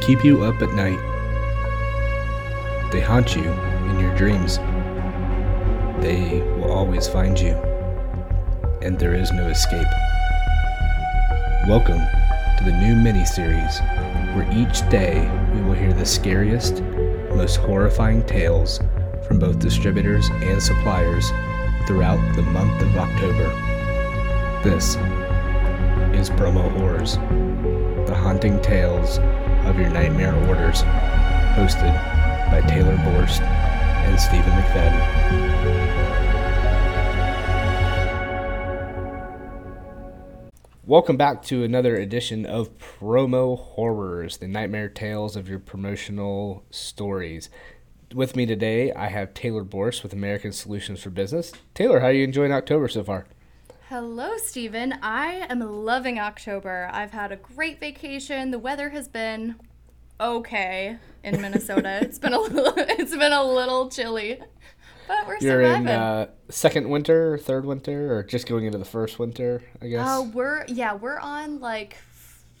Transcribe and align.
keep 0.00 0.24
you 0.24 0.44
up 0.44 0.62
at 0.62 0.72
night. 0.72 0.98
They 2.90 3.00
haunt 3.00 3.36
you 3.36 3.44
in 3.44 4.00
your 4.00 4.16
dreams. 4.16 4.56
They 6.00 6.40
will 6.56 6.72
always 6.72 7.06
find 7.06 7.38
you, 7.38 7.52
and 8.80 8.98
there 8.98 9.14
is 9.14 9.30
no 9.30 9.48
escape. 9.48 9.86
Welcome 11.68 12.00
to 12.56 12.64
the 12.64 12.72
new 12.72 12.96
mini 12.96 13.26
series, 13.26 13.78
where 14.34 14.48
each 14.50 14.88
day 14.88 15.30
we 15.54 15.60
will 15.60 15.74
hear 15.74 15.92
the 15.92 16.06
scariest, 16.06 16.82
most 17.34 17.56
horrifying 17.56 18.24
tales 18.24 18.80
from 19.28 19.38
both 19.38 19.58
distributors 19.58 20.30
and 20.30 20.62
suppliers 20.62 21.30
throughout 21.86 22.20
the 22.36 22.42
month 22.42 22.80
of 22.80 22.96
October. 22.96 23.48
This 24.64 24.96
is 26.18 26.30
Promo 26.30 26.70
Horrors, 26.78 27.16
the 28.08 28.16
haunting 28.16 28.62
tales 28.62 29.18
your 29.80 29.88
nightmare 29.88 30.34
orders, 30.46 30.82
hosted 31.56 31.94
by 32.50 32.60
Taylor 32.68 32.96
Borst 32.96 33.40
and 33.40 34.20
Stephen 34.20 34.52
McFadden. 34.52 35.00
Welcome 40.84 41.16
back 41.16 41.40
to 41.44 41.64
another 41.64 41.96
edition 41.96 42.44
of 42.44 42.76
Promo 42.76 43.58
Horrors, 43.58 44.36
the 44.36 44.48
nightmare 44.48 44.90
tales 44.90 45.34
of 45.34 45.48
your 45.48 45.58
promotional 45.58 46.62
stories. 46.70 47.48
With 48.14 48.36
me 48.36 48.44
today, 48.44 48.92
I 48.92 49.06
have 49.06 49.32
Taylor 49.32 49.64
Borst 49.64 50.02
with 50.02 50.12
American 50.12 50.52
Solutions 50.52 51.00
for 51.00 51.08
Business. 51.08 51.52
Taylor, 51.72 52.00
how 52.00 52.08
are 52.08 52.12
you 52.12 52.24
enjoying 52.24 52.52
October 52.52 52.88
so 52.88 53.02
far? 53.02 53.26
Hello, 53.88 54.36
Stephen. 54.36 54.94
I 55.02 55.46
am 55.48 55.58
loving 55.58 56.18
October. 56.20 56.88
I've 56.92 57.10
had 57.12 57.32
a 57.32 57.36
great 57.36 57.80
vacation. 57.80 58.50
The 58.50 58.58
weather 58.58 58.90
has 58.90 59.08
been 59.08 59.56
okay 60.20 60.98
in 61.24 61.40
Minnesota. 61.40 62.00
it's 62.02 62.18
been 62.18 62.32
a 62.32 62.40
little, 62.40 62.72
it's 62.76 63.16
been 63.16 63.32
a 63.32 63.42
little 63.44 63.88
chilly, 63.88 64.38
but 65.08 65.26
we're 65.26 65.38
You're 65.38 65.62
surviving. 65.64 65.82
in 65.82 65.88
uh, 65.88 66.26
second 66.48 66.88
winter, 66.88 67.38
third 67.38 67.64
winter, 67.64 68.14
or 68.16 68.22
just 68.22 68.46
going 68.46 68.66
into 68.66 68.78
the 68.78 68.84
first 68.84 69.18
winter, 69.18 69.62
I 69.82 69.88
guess? 69.88 70.06
Oh, 70.08 70.30
we're 70.34 70.64
yeah, 70.68 70.94
we're 70.94 71.18
on 71.18 71.60
like 71.60 71.96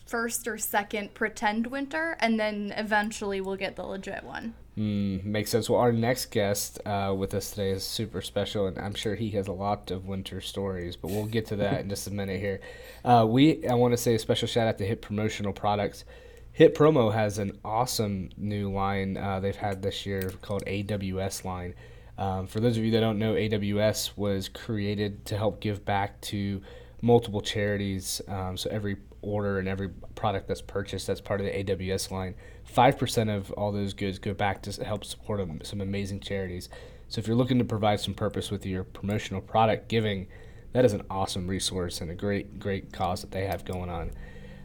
first 0.06 0.48
or 0.48 0.58
second 0.58 1.14
pretend 1.14 1.68
winter, 1.68 2.16
and 2.20 2.38
then 2.38 2.72
eventually 2.76 3.40
we'll 3.40 3.56
get 3.56 3.76
the 3.76 3.84
legit 3.84 4.24
one. 4.24 4.54
Mm, 4.76 5.24
makes 5.24 5.50
sense. 5.50 5.68
Well, 5.68 5.80
our 5.80 5.92
next 5.92 6.26
guest 6.30 6.80
uh, 6.86 7.14
with 7.16 7.34
us 7.34 7.50
today 7.50 7.70
is 7.70 7.84
super 7.84 8.22
special, 8.22 8.66
and 8.66 8.78
I'm 8.78 8.94
sure 8.94 9.14
he 9.14 9.30
has 9.30 9.46
a 9.46 9.52
lot 9.52 9.90
of 9.90 10.06
winter 10.06 10.40
stories, 10.40 10.96
but 10.96 11.10
we'll 11.10 11.26
get 11.26 11.46
to 11.48 11.56
that 11.56 11.80
in 11.82 11.88
just 11.88 12.06
a 12.06 12.10
minute 12.10 12.40
here. 12.40 12.60
Uh, 13.04 13.26
we 13.28 13.66
I 13.66 13.74
want 13.74 13.92
to 13.92 13.96
say 13.98 14.14
a 14.14 14.18
special 14.18 14.48
shout 14.48 14.66
out 14.66 14.78
to 14.78 14.86
Hit 14.86 15.02
Promotional 15.02 15.52
Products. 15.52 16.04
Hit 16.52 16.74
Promo 16.74 17.12
has 17.12 17.38
an 17.38 17.58
awesome 17.64 18.30
new 18.36 18.70
line 18.72 19.16
uh, 19.16 19.40
they've 19.40 19.56
had 19.56 19.82
this 19.82 20.04
year 20.04 20.32
called 20.42 20.64
AWS 20.66 21.44
line. 21.44 21.74
Um, 22.18 22.46
for 22.46 22.60
those 22.60 22.76
of 22.76 22.84
you 22.84 22.90
that 22.90 23.00
don't 23.00 23.18
know, 23.18 23.34
AWS 23.34 24.16
was 24.16 24.48
created 24.48 25.24
to 25.26 25.38
help 25.38 25.60
give 25.60 25.84
back 25.84 26.20
to 26.22 26.60
multiple 27.00 27.40
charities. 27.40 28.20
Um, 28.28 28.56
so 28.56 28.68
every 28.70 28.96
order 29.22 29.58
and 29.58 29.68
every 29.68 29.88
product 30.14 30.48
that's 30.48 30.60
purchased 30.60 31.06
that's 31.06 31.20
part 31.20 31.40
of 31.40 31.46
the 31.46 31.64
AWS 31.64 32.10
line, 32.10 32.34
five 32.64 32.98
percent 32.98 33.30
of 33.30 33.50
all 33.52 33.72
those 33.72 33.94
goods 33.94 34.18
go 34.18 34.34
back 34.34 34.62
to 34.62 34.84
help 34.84 35.04
support 35.04 35.40
some 35.66 35.80
amazing 35.80 36.20
charities. 36.20 36.68
So 37.08 37.20
if 37.20 37.26
you're 37.26 37.36
looking 37.36 37.58
to 37.58 37.64
provide 37.64 38.00
some 38.00 38.14
purpose 38.14 38.50
with 38.50 38.66
your 38.66 38.84
promotional 38.84 39.40
product 39.40 39.88
giving, 39.88 40.26
that 40.72 40.84
is 40.84 40.92
an 40.92 41.02
awesome 41.10 41.48
resource 41.48 42.00
and 42.00 42.10
a 42.10 42.14
great 42.14 42.58
great 42.58 42.92
cause 42.92 43.22
that 43.22 43.30
they 43.30 43.46
have 43.46 43.64
going 43.64 43.88
on. 43.88 44.10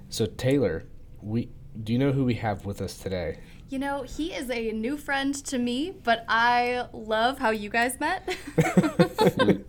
So 0.09 0.25
Taylor, 0.25 0.85
we 1.21 1.49
do 1.83 1.93
you 1.93 1.99
know 1.99 2.11
who 2.11 2.23
we 2.25 2.35
have 2.35 2.65
with 2.65 2.81
us 2.81 2.97
today? 2.97 3.39
You 3.69 3.79
know, 3.79 4.03
he 4.03 4.31
is 4.31 4.51
a 4.51 4.71
new 4.71 4.95
friend 4.95 5.33
to 5.45 5.57
me, 5.57 5.91
but 6.03 6.23
I 6.27 6.85
love 6.93 7.39
how 7.39 7.49
you 7.49 7.69
guys 7.69 7.99
met. 7.99 8.25
the 8.55 9.63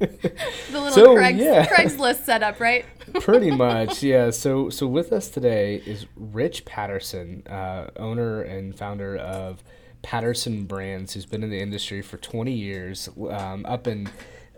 little 0.70 0.90
So, 0.90 1.14
Craig's, 1.14 1.38
yeah. 1.38 1.66
Craigslist 1.66 2.24
setup, 2.24 2.60
right? 2.60 2.84
Pretty 3.20 3.50
much, 3.50 4.02
yeah. 4.02 4.30
So, 4.30 4.68
so 4.68 4.86
with 4.86 5.12
us 5.12 5.28
today 5.28 5.76
is 5.86 6.06
Rich 6.14 6.66
Patterson, 6.66 7.46
uh, 7.46 7.88
owner 7.96 8.42
and 8.42 8.76
founder 8.76 9.16
of 9.16 9.64
Patterson 10.02 10.66
Brands, 10.66 11.14
who's 11.14 11.26
been 11.26 11.42
in 11.42 11.48
the 11.48 11.60
industry 11.60 12.02
for 12.02 12.18
20 12.18 12.52
years, 12.52 13.08
um, 13.30 13.64
up 13.66 13.86
in 13.86 14.10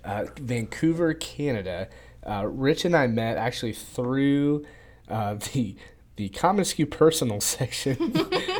uh, 0.04 0.26
Vancouver, 0.40 1.14
Canada. 1.14 1.88
Uh, 2.28 2.46
Rich 2.46 2.84
and 2.84 2.96
I 2.96 3.06
met 3.06 3.36
actually 3.36 3.72
through 3.72 4.66
uh, 5.08 5.34
the 5.52 5.76
the 6.18 6.28
Common 6.30 6.64
SKU 6.64 6.90
personal 6.90 7.40
section. 7.56 8.12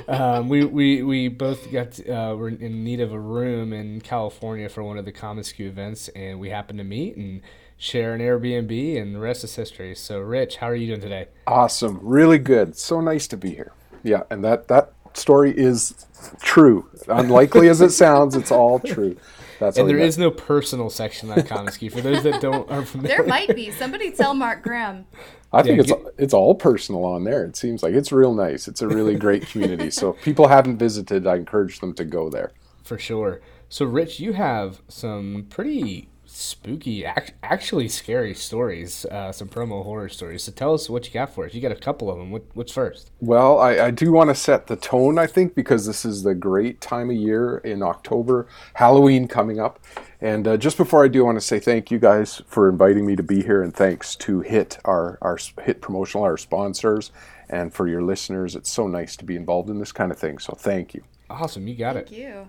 um, 0.07 0.49
we, 0.49 0.65
we, 0.65 1.03
we 1.03 1.29
both 1.29 1.71
got 1.73 1.99
uh, 2.09 2.35
were 2.39 2.49
in 2.49 2.85
need 2.85 3.01
of 3.01 3.13
a 3.13 3.19
room 3.19 3.73
in 3.73 4.01
California 4.01 4.69
for 4.69 4.85
one 4.85 4.97
of 4.97 5.05
the 5.05 5.11
Common 5.13 5.43
SKU 5.43 5.67
events, 5.67 6.07
and 6.09 6.39
we 6.39 6.51
happened 6.51 6.79
to 6.79 6.85
meet 6.85 7.17
and 7.17 7.43
share 7.77 8.15
an 8.15 8.21
Airbnb, 8.21 9.03
and 9.03 9.13
the 9.13 9.19
rest 9.19 9.43
is 9.43 9.57
history. 9.57 9.95
So, 9.97 10.21
Rich, 10.21 10.59
how 10.59 10.69
are 10.69 10.75
you 10.77 10.87
doing 10.87 11.01
today? 11.01 11.27
Awesome, 11.49 11.99
really 12.01 12.39
good. 12.39 12.77
So 12.79 13.01
nice 13.01 13.27
to 13.27 13.37
be 13.37 13.51
here. 13.51 13.73
Yeah, 14.05 14.23
and 14.31 14.45
that 14.45 14.69
that 14.69 14.93
story 15.15 15.53
is 15.57 16.07
true. 16.41 16.89
Unlikely 17.09 17.69
as 17.69 17.81
it 17.81 17.91
sounds, 17.91 18.37
it's 18.37 18.53
all 18.53 18.79
true. 18.79 19.17
That's 19.59 19.77
And 19.77 19.87
we 19.87 19.93
there 19.93 20.01
met. 20.01 20.09
is 20.09 20.19
no 20.19 20.31
personal 20.31 20.89
section 20.91 21.31
on 21.31 21.43
Common 21.43 21.67
SKU 21.73 21.91
for 21.93 22.01
those 22.01 22.23
that 22.23 22.41
don't 22.41 22.71
are 22.71 22.83
familiar. 22.85 23.17
There 23.19 23.27
might 23.27 23.55
be. 23.55 23.71
Somebody 23.71 24.11
tell 24.13 24.35
Mark 24.35 24.63
Graham. 24.63 25.07
I 25.53 25.63
think 25.63 25.77
Yeah, 25.77 25.81
it's 25.83 25.91
get- 25.93 26.15
it's 26.19 26.35
all 26.35 26.55
personal 26.55 27.05
on 27.05 27.25
there. 27.25 27.45
It 27.45 27.57
seems 27.57 27.83
like 27.83 27.95
it's 27.95 28.13
real 28.13 28.35
nice. 28.35 28.69
It's 28.69 28.83
a 28.83 28.89
really 28.89 29.17
great 29.17 29.47
community. 29.49 29.91
So 29.91 30.11
if 30.15 30.23
people 30.23 30.49
haven't 30.49 30.79
visited, 30.79 31.27
I 31.27 31.37
encourage 31.37 31.81
them 31.81 31.95
to 31.95 32.05
go 32.05 32.29
there. 32.31 32.53
For 32.85 32.99
sure. 32.99 33.41
So, 33.71 33.85
Rich, 33.85 34.21
you 34.21 34.33
have 34.35 34.81
some 34.89 35.47
pretty 35.51 36.09
spooky, 36.39 37.05
ac- 37.05 37.33
actually 37.43 37.89
scary 37.89 38.35
stories, 38.35 39.05
uh, 39.07 39.33
some 39.33 39.49
promo 39.49 39.83
horror 39.83 40.09
stories. 40.09 40.45
So, 40.45 40.53
tell 40.53 40.75
us 40.75 40.89
what 40.89 41.07
you 41.07 41.13
got 41.13 41.35
for 41.35 41.47
us. 41.47 41.55
You 41.55 41.61
got 41.61 41.73
a 41.73 41.77
couple 41.77 42.11
of 42.11 42.19
them. 42.19 42.31
What, 42.31 42.45
what's 42.55 42.73
first? 42.73 43.11
Well, 43.21 43.59
I, 43.59 43.79
I 43.87 43.91
do 43.91 44.13
want 44.13 44.31
to 44.31 44.35
set 44.35 44.67
the 44.67 44.77
tone, 44.77 45.19
I 45.19 45.27
think, 45.27 45.55
because 45.55 45.87
this 45.87 46.05
is 46.05 46.23
the 46.23 46.35
great 46.35 46.81
time 46.81 47.11
of 47.11 47.17
year 47.17 47.59
in 47.59 47.83
October, 47.83 48.47
Halloween 48.75 49.27
coming 49.29 49.59
up. 49.59 49.81
And 50.21 50.49
uh, 50.49 50.57
just 50.57 50.77
before 50.77 51.05
I 51.05 51.09
do, 51.09 51.23
I 51.23 51.27
want 51.27 51.37
to 51.41 51.47
say 51.47 51.61
thank 51.61 51.91
you 51.91 51.99
guys 51.99 52.43
for 52.47 52.69
inviting 52.69 53.07
me 53.07 53.17
to 53.17 53.23
be 53.23 53.43
here, 53.43 53.63
and 53.63 53.75
thanks 53.75 54.17
to 54.17 54.41
Hit, 54.41 54.79
our, 54.85 55.19
our 55.23 55.39
Hit 55.63 55.81
Promotional, 55.81 56.25
our 56.25 56.37
sponsors, 56.37 57.13
and 57.49 57.73
for 57.73 57.87
your 57.89 58.03
listeners. 58.03 58.57
It's 58.57 58.71
so 58.71 58.87
nice 58.87 59.17
to 59.17 59.25
be 59.25 59.37
involved 59.37 59.71
in 59.71 59.79
this 59.79 59.93
kind 59.93 60.11
of 60.11 60.19
thing. 60.19 60.39
So 60.39 60.55
thank 60.55 60.95
you. 60.95 61.03
Awesome. 61.31 61.69
You 61.69 61.77
got 61.77 61.95
Thank 61.95 62.07
it. 62.07 62.11
Thank 62.11 62.21
you. 62.23 62.49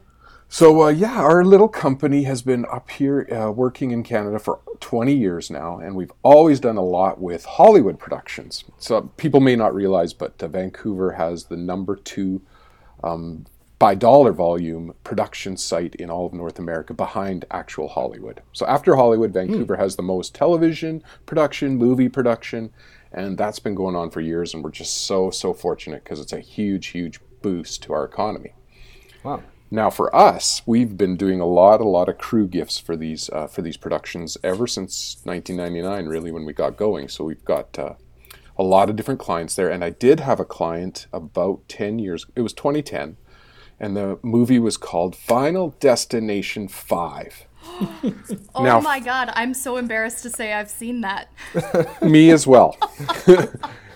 So 0.52 0.82
uh, 0.82 0.88
yeah, 0.90 1.22
our 1.22 1.46
little 1.46 1.68
company 1.68 2.24
has 2.24 2.42
been 2.42 2.66
up 2.72 2.90
here 2.90 3.28
uh, 3.32 3.52
working 3.52 3.92
in 3.92 4.02
Canada 4.02 4.40
for 4.40 4.60
20 4.80 5.14
years 5.14 5.52
now, 5.52 5.78
and 5.78 5.96
we've 5.96 6.12
always 6.24 6.60
done 6.60 6.76
a 6.76 6.84
lot 6.84 7.22
with 7.22 7.46
Hollywood 7.46 8.00
productions. 8.00 8.64
So 8.80 9.02
people 9.18 9.42
may 9.42 9.56
not 9.56 9.76
realize, 9.76 10.12
but 10.12 10.42
uh, 10.42 10.48
Vancouver 10.48 11.12
has 11.12 11.46
the 11.46 11.56
number 11.56 11.96
two 11.96 12.42
um, 13.04 13.46
by 13.78 13.94
dollar 13.94 14.34
volume 14.34 14.96
production 15.04 15.56
site 15.56 15.94
in 15.96 16.10
all 16.10 16.26
of 16.26 16.34
North 16.34 16.58
America 16.58 16.96
behind 16.96 17.46
actual 17.52 17.88
Hollywood. 17.88 18.42
So 18.52 18.66
after 18.66 18.96
Hollywood, 18.96 19.32
Vancouver 19.32 19.76
has 19.76 19.98
the 19.98 20.04
most 20.04 20.34
television 20.34 21.04
production, 21.28 21.78
movie 21.78 22.10
production, 22.10 22.74
and 23.12 23.38
that's 23.38 23.60
been 23.60 23.76
going 23.76 23.96
on 23.96 24.10
for 24.10 24.20
years. 24.20 24.56
And 24.56 24.64
we're 24.64 24.72
just 24.72 25.06
so 25.06 25.30
so 25.30 25.54
fortunate 25.54 26.04
because 26.04 26.20
it's 26.20 26.34
a 26.34 26.40
huge 26.40 26.88
huge 26.88 27.20
boost 27.44 27.84
to 27.84 27.94
our 27.94 28.04
economy. 28.04 28.54
Wow. 29.24 29.44
Now, 29.72 29.90
for 29.90 30.14
us, 30.16 30.64
we've 30.66 30.98
been 30.98 31.16
doing 31.16 31.40
a 31.40 31.46
lot, 31.46 31.80
a 31.80 31.88
lot 31.88 32.10
of 32.10 32.18
crew 32.18 32.48
gifts 32.48 32.80
for 32.80 32.96
these 32.96 33.30
uh, 33.30 33.48
for 33.48 33.62
these 33.62 33.78
productions 33.78 34.38
ever 34.44 34.66
since 34.66 35.18
1999, 35.24 36.08
really, 36.08 36.32
when 36.32 36.46
we 36.46 36.54
got 36.54 36.76
going. 36.78 37.08
So 37.08 37.24
we've 37.24 37.46
got 37.46 37.78
uh, 37.78 37.94
a 38.58 38.64
lot 38.64 38.90
of 38.90 38.96
different 38.96 39.20
clients 39.20 39.56
there, 39.56 39.70
and 39.70 39.84
I 39.84 39.92
did 39.92 40.22
have 40.22 40.40
a 40.40 40.46
client 40.46 41.06
about 41.14 41.68
10 41.70 42.00
years. 42.00 42.26
It 42.36 42.42
was 42.42 42.54
2010, 42.54 43.18
and 43.80 43.96
the 43.96 44.18
movie 44.24 44.60
was 44.60 44.76
called 44.76 45.16
Final 45.16 45.76
Destination 45.80 46.68
Five. 46.68 47.46
Oh 48.56 48.64
Now- 48.64 48.80
my 48.80 49.00
god, 49.00 49.32
I'm 49.36 49.54
so 49.54 49.78
embarrassed 49.78 50.24
to 50.24 50.30
say 50.30 50.54
I've 50.54 50.70
seen 50.70 51.02
that. 51.02 51.32
Me 52.02 52.32
as 52.32 52.48
well. 52.48 52.76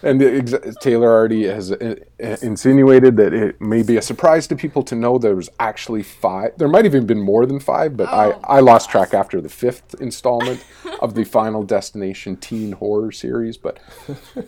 and 0.04 0.22
the 0.22 0.38
ex- 0.38 0.78
Taylor 0.82 1.12
already 1.12 1.46
has 1.48 1.72
uh, 1.72 1.96
insinuated 2.24 3.18
that 3.18 3.34
it 3.34 3.60
may 3.62 3.84
be 3.84 3.98
a 3.98 4.02
surprise 4.02 4.48
to 4.48 4.56
people 4.56 4.84
to 4.84 4.96
know 4.96 5.18
there 5.18 5.36
was 5.36 5.50
actually 5.60 6.04
five. 6.04 6.58
There 6.58 6.68
might 6.68 6.86
have 6.86 6.96
even 6.96 7.08
been 7.08 7.22
more 7.22 7.46
than 7.46 7.60
five, 7.60 7.98
but 7.98 8.10
Oh, 8.12 8.40
I, 8.44 8.58
I 8.58 8.60
lost 8.60 8.90
track 8.90 9.14
after 9.14 9.42
the 9.42 9.50
fifth 9.50 9.96
installment 10.00 10.64
of 11.02 11.16
the 11.16 11.24
Final 11.40 11.64
Destination 11.64 12.38
teen 12.38 12.74
horror 12.74 13.12
series. 13.12 13.58
But 13.58 13.80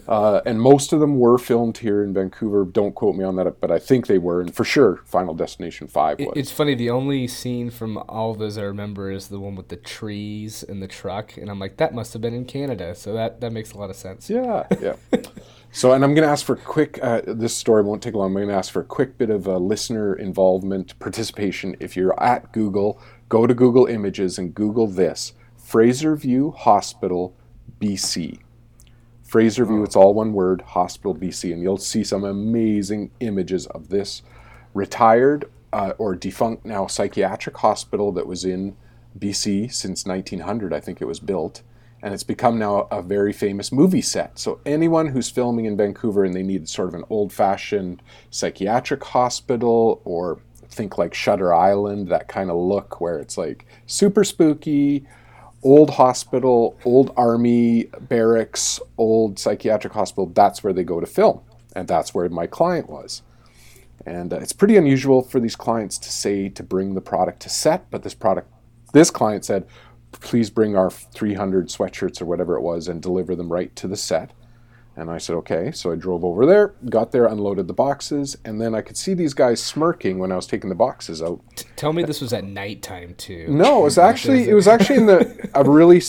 uh, 0.08 0.42
and 0.46 0.62
most 0.62 0.94
of 0.94 1.00
them 1.00 1.20
were 1.20 1.38
filmed 1.38 1.78
here 1.80 2.04
in 2.04 2.14
Vancouver. 2.14 2.66
Don't 2.66 2.94
quote 2.94 3.16
me 3.16 3.24
on 3.24 3.36
that, 3.38 3.60
but 3.60 3.72
I 3.72 3.80
think 3.80 4.08
they 4.08 4.18
were, 4.18 4.42
and 4.42 4.54
for 4.54 4.64
sure, 4.64 5.02
Final 5.06 5.34
Destination 5.34 5.88
Five 5.88 6.20
was. 6.20 6.34
It's 6.36 6.52
funny. 6.52 6.76
The 6.76 6.90
only 6.90 7.28
scene 7.28 7.70
from 7.70 7.98
all 8.10 8.32
of 8.32 8.40
those 8.40 8.58
I 8.58 8.64
remember 8.64 9.12
is 9.12 9.28
the 9.28 9.40
one 9.40 9.56
with 9.56 9.70
the 9.70 9.76
trees 9.76 10.64
and 10.64 10.82
the 10.82 10.88
truck, 10.88 11.38
and 11.38 11.50
I'm 11.50 11.60
like, 11.60 11.78
that 11.78 11.94
must 11.94 12.14
have 12.14 12.22
been 12.22 12.34
in 12.34 12.46
Canada. 12.46 12.96
So 12.96 13.14
that 13.14 13.42
that 13.42 13.52
makes 13.52 13.72
a 13.72 13.78
lot 13.78 13.90
of 13.90 13.96
sense. 13.96 14.30
Yeah, 14.30 14.68
yeah. 14.82 14.96
So, 15.76 15.92
and 15.92 16.06
I'm 16.06 16.14
going 16.14 16.26
to 16.26 16.32
ask 16.32 16.46
for 16.46 16.54
a 16.54 16.58
quick. 16.58 17.00
Uh, 17.02 17.22
this 17.28 17.54
story 17.54 17.84
won't 17.84 18.02
take 18.02 18.14
long. 18.14 18.28
I'm 18.28 18.34
going 18.36 18.48
to 18.48 18.54
ask 18.54 18.72
for 18.72 18.80
a 18.80 18.86
quick 18.86 19.18
bit 19.18 19.30
of 19.30 19.46
uh, 19.46 19.58
listener 19.58 20.16
involvement, 20.16 20.98
participation. 21.00 21.76
If 21.82 21.98
you're 21.98 22.18
at 22.24 22.54
Google, 22.54 22.98
go 23.28 23.46
to 23.46 23.54
Google 23.54 23.86
Images 23.86 24.38
and 24.38 24.56
Google 24.56 24.88
this: 24.88 25.34
Fraserview 25.62 26.56
Hospital, 26.56 27.36
BC. 27.82 28.40
fraser 29.22 29.66
Fraserview, 29.66 29.84
it's 29.84 29.98
all 29.98 30.14
one 30.14 30.32
word, 30.32 30.62
Hospital, 30.62 31.14
BC, 31.14 31.52
and 31.52 31.62
you'll 31.62 31.76
see 31.76 32.06
some 32.06 32.24
amazing 32.24 33.12
images 33.20 33.68
of 33.68 33.90
this 33.90 34.22
retired 34.74 35.44
uh, 35.74 35.92
or 35.98 36.16
defunct 36.16 36.64
now 36.64 36.88
psychiatric 36.88 37.58
hospital 37.58 38.14
that 38.14 38.28
was 38.28 38.46
in 38.46 38.78
BC 39.20 39.74
since 39.74 40.06
1900. 40.06 40.72
I 40.72 40.80
think 40.80 41.02
it 41.02 41.06
was 41.06 41.20
built 41.20 41.64
and 42.06 42.14
it's 42.14 42.24
become 42.24 42.60
now 42.60 42.88
a 42.92 43.02
very 43.02 43.34
famous 43.34 43.72
movie 43.72 44.00
set. 44.00 44.38
So 44.38 44.60
anyone 44.64 45.08
who's 45.08 45.28
filming 45.28 45.66
in 45.66 45.76
Vancouver 45.76 46.24
and 46.24 46.36
they 46.36 46.44
need 46.44 46.70
sort 46.70 46.90
of 46.90 46.94
an 46.94 47.04
old-fashioned 47.10 48.00
psychiatric 48.30 49.04
hospital 49.04 50.04
or 50.06 50.40
think 50.70 51.00
like 51.00 51.16
Shutter 51.16 51.52
Island, 51.52 52.10
that 52.10 52.28
kind 52.28 52.52
of 52.52 52.58
look 52.58 53.02
where 53.02 53.18
it's 53.18 53.40
like 53.40 53.66
super 53.88 54.24
spooky, 54.24 55.08
old 55.64 55.90
hospital, 55.90 56.78
old 56.86 57.12
army 57.18 57.86
barracks, 58.02 58.80
old 59.00 59.40
psychiatric 59.40 59.94
hospital, 59.94 60.28
that's 60.28 60.64
where 60.64 60.74
they 60.74 60.84
go 60.84 61.00
to 61.00 61.08
film. 61.08 61.42
And 61.76 61.88
that's 61.88 62.14
where 62.14 62.30
my 62.30 62.46
client 62.46 62.88
was. 62.88 63.24
And 64.06 64.32
uh, 64.32 64.38
it's 64.38 64.54
pretty 64.54 64.78
unusual 64.78 65.24
for 65.24 65.40
these 65.40 65.56
clients 65.56 65.98
to 65.98 66.12
say 66.12 66.50
to 66.50 66.62
bring 66.62 66.94
the 66.94 67.02
product 67.02 67.40
to 67.42 67.50
set, 67.50 67.90
but 67.90 68.04
this 68.04 68.14
product, 68.14 68.48
this 68.94 69.10
client 69.10 69.44
said, 69.44 69.66
please 70.22 70.50
bring 70.50 70.76
our 70.76 70.90
300 70.90 71.70
sweatshirts 71.70 72.22
or 72.22 72.26
whatever 72.26 72.56
it 72.56 72.62
was 72.62 72.88
and 72.88 73.02
deliver 73.02 73.36
them 73.36 73.52
right 73.52 73.76
to 73.76 73.88
the 73.88 73.98
set. 73.98 74.32
And 74.98 75.12
I 75.12 75.18
said, 75.18 75.36
okay. 75.38 75.72
So 75.72 75.92
I 75.92 75.96
drove 75.96 76.24
over 76.24 76.46
there, 76.46 76.74
got 76.90 77.12
there, 77.12 77.26
unloaded 77.26 77.68
the 77.68 77.74
boxes, 77.74 78.38
and 78.46 78.62
then 78.62 78.74
I 78.74 78.82
could 78.82 78.96
see 78.96 79.14
these 79.14 79.34
guys 79.34 79.62
smirking 79.62 80.20
when 80.20 80.32
I 80.32 80.38
was 80.38 80.48
taking 80.48 80.70
the 80.70 80.76
boxes 80.76 81.22
out. 81.22 81.42
Tell 81.76 81.92
me 81.92 82.04
this 82.04 82.22
was 82.22 82.32
at 82.32 82.46
nighttime 82.46 83.14
too. 83.16 83.48
No, 83.50 83.82
it 83.82 83.84
was 83.84 83.98
actually 83.98 84.50
it 84.50 84.54
was 84.54 84.68
actually 84.68 85.00
in 85.00 85.06
the 85.06 85.50
a 85.54 85.70
really 85.70 86.02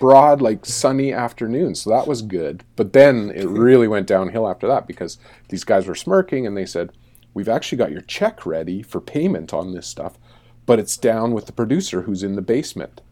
broad, 0.00 0.42
like 0.42 0.66
sunny 0.66 1.12
afternoon. 1.12 1.76
So 1.76 1.90
that 1.90 2.08
was 2.08 2.22
good. 2.22 2.64
But 2.74 2.92
then 2.92 3.30
it 3.34 3.46
really 3.46 3.86
went 3.86 4.08
downhill 4.08 4.48
after 4.48 4.66
that 4.66 4.88
because 4.88 5.18
these 5.48 5.64
guys 5.64 5.86
were 5.86 5.94
smirking 5.94 6.44
and 6.44 6.56
they 6.56 6.66
said, 6.66 6.90
"We've 7.34 7.48
actually 7.48 7.78
got 7.78 7.92
your 7.92 8.00
check 8.00 8.44
ready 8.44 8.82
for 8.82 9.00
payment 9.00 9.54
on 9.54 9.72
this 9.72 9.86
stuff, 9.86 10.18
but 10.66 10.80
it's 10.80 10.96
down 10.96 11.32
with 11.32 11.46
the 11.46 11.52
producer 11.52 12.02
who's 12.02 12.24
in 12.24 12.34
the 12.34 12.42
basement." 12.42 13.02